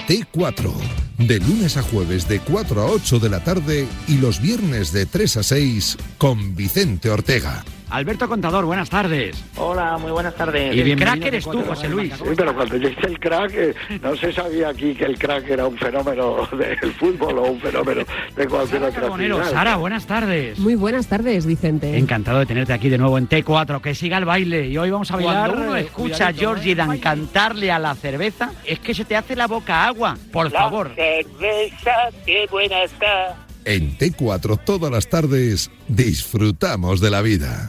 [0.08, 0.72] T4.
[1.18, 5.06] De lunes a jueves de 4 a 8 de la tarde y los viernes de
[5.06, 7.66] 3 a 6 con Vicente Ortega.
[7.90, 9.42] Alberto Contador, buenas tardes.
[9.56, 10.76] Hola, muy buenas tardes.
[10.76, 12.14] Y el crack eres tú, José Luis.
[12.14, 15.66] Sí, pero cuando dice el crack, eh, no se sabía aquí que el crack era
[15.68, 18.04] un fenómeno del fútbol o un fenómeno
[18.36, 19.44] de cualquier otra Carbonero.
[19.46, 20.60] Sara, buenas tardes.
[20.60, 21.98] Muy buenas tardes, Vicente.
[21.98, 24.68] Encantado de tenerte aquí de nuevo en T4, que siga el baile.
[24.68, 25.52] Y hoy vamos a bailar.
[25.52, 29.36] Cuando uno escucha a Georgie Dan cantarle a la cerveza, es que se te hace
[29.36, 30.18] la boca agua.
[30.34, 30.92] Por favor.
[30.94, 33.47] cerveza, qué buena está.
[33.68, 37.68] En T4 todas las tardes disfrutamos de la vida.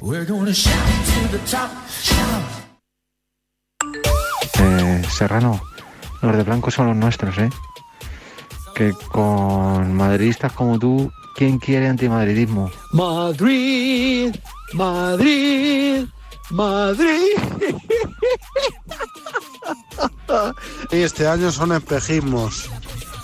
[4.61, 5.61] Eh, Serrano,
[6.23, 7.51] los de blanco son los nuestros, ¿eh?
[8.77, 12.71] Que con madridistas como tú, ¿quién quiere antimadridismo?
[12.93, 14.37] Madrid,
[14.75, 16.05] Madrid,
[16.51, 17.33] Madrid.
[20.93, 22.71] Y este año son espejismos.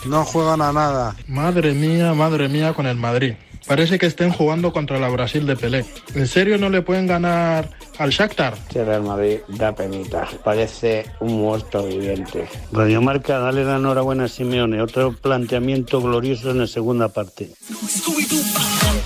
[0.06, 1.16] No juegan a nada.
[1.28, 3.34] Madre mía, madre mía con el Madrid.
[3.66, 5.84] Parece que estén jugando contra la Brasil de Pelé.
[6.14, 8.54] ¿En serio no le pueden ganar al Shakhtar?
[8.54, 10.28] Este Real Madrid da penita.
[10.44, 12.46] Parece un muerto viviente.
[12.72, 14.82] Radio Marca, dale la enhorabuena a Simeone.
[14.82, 17.52] Otro planteamiento glorioso en la segunda parte.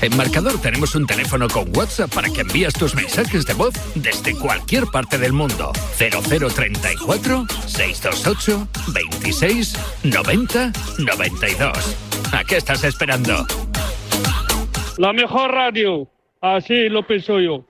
[0.00, 4.34] En Marcador tenemos un teléfono con WhatsApp para que envíes tus mensajes de voz desde
[4.34, 5.72] cualquier parte del mundo.
[5.98, 11.96] 0034 628 26 90 92.
[12.32, 13.46] ¿A qué estás esperando?
[14.98, 16.10] La mejor radio.
[16.40, 17.64] Así lo pienso yo.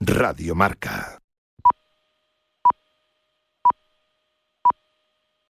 [0.00, 1.25] Radio Marca.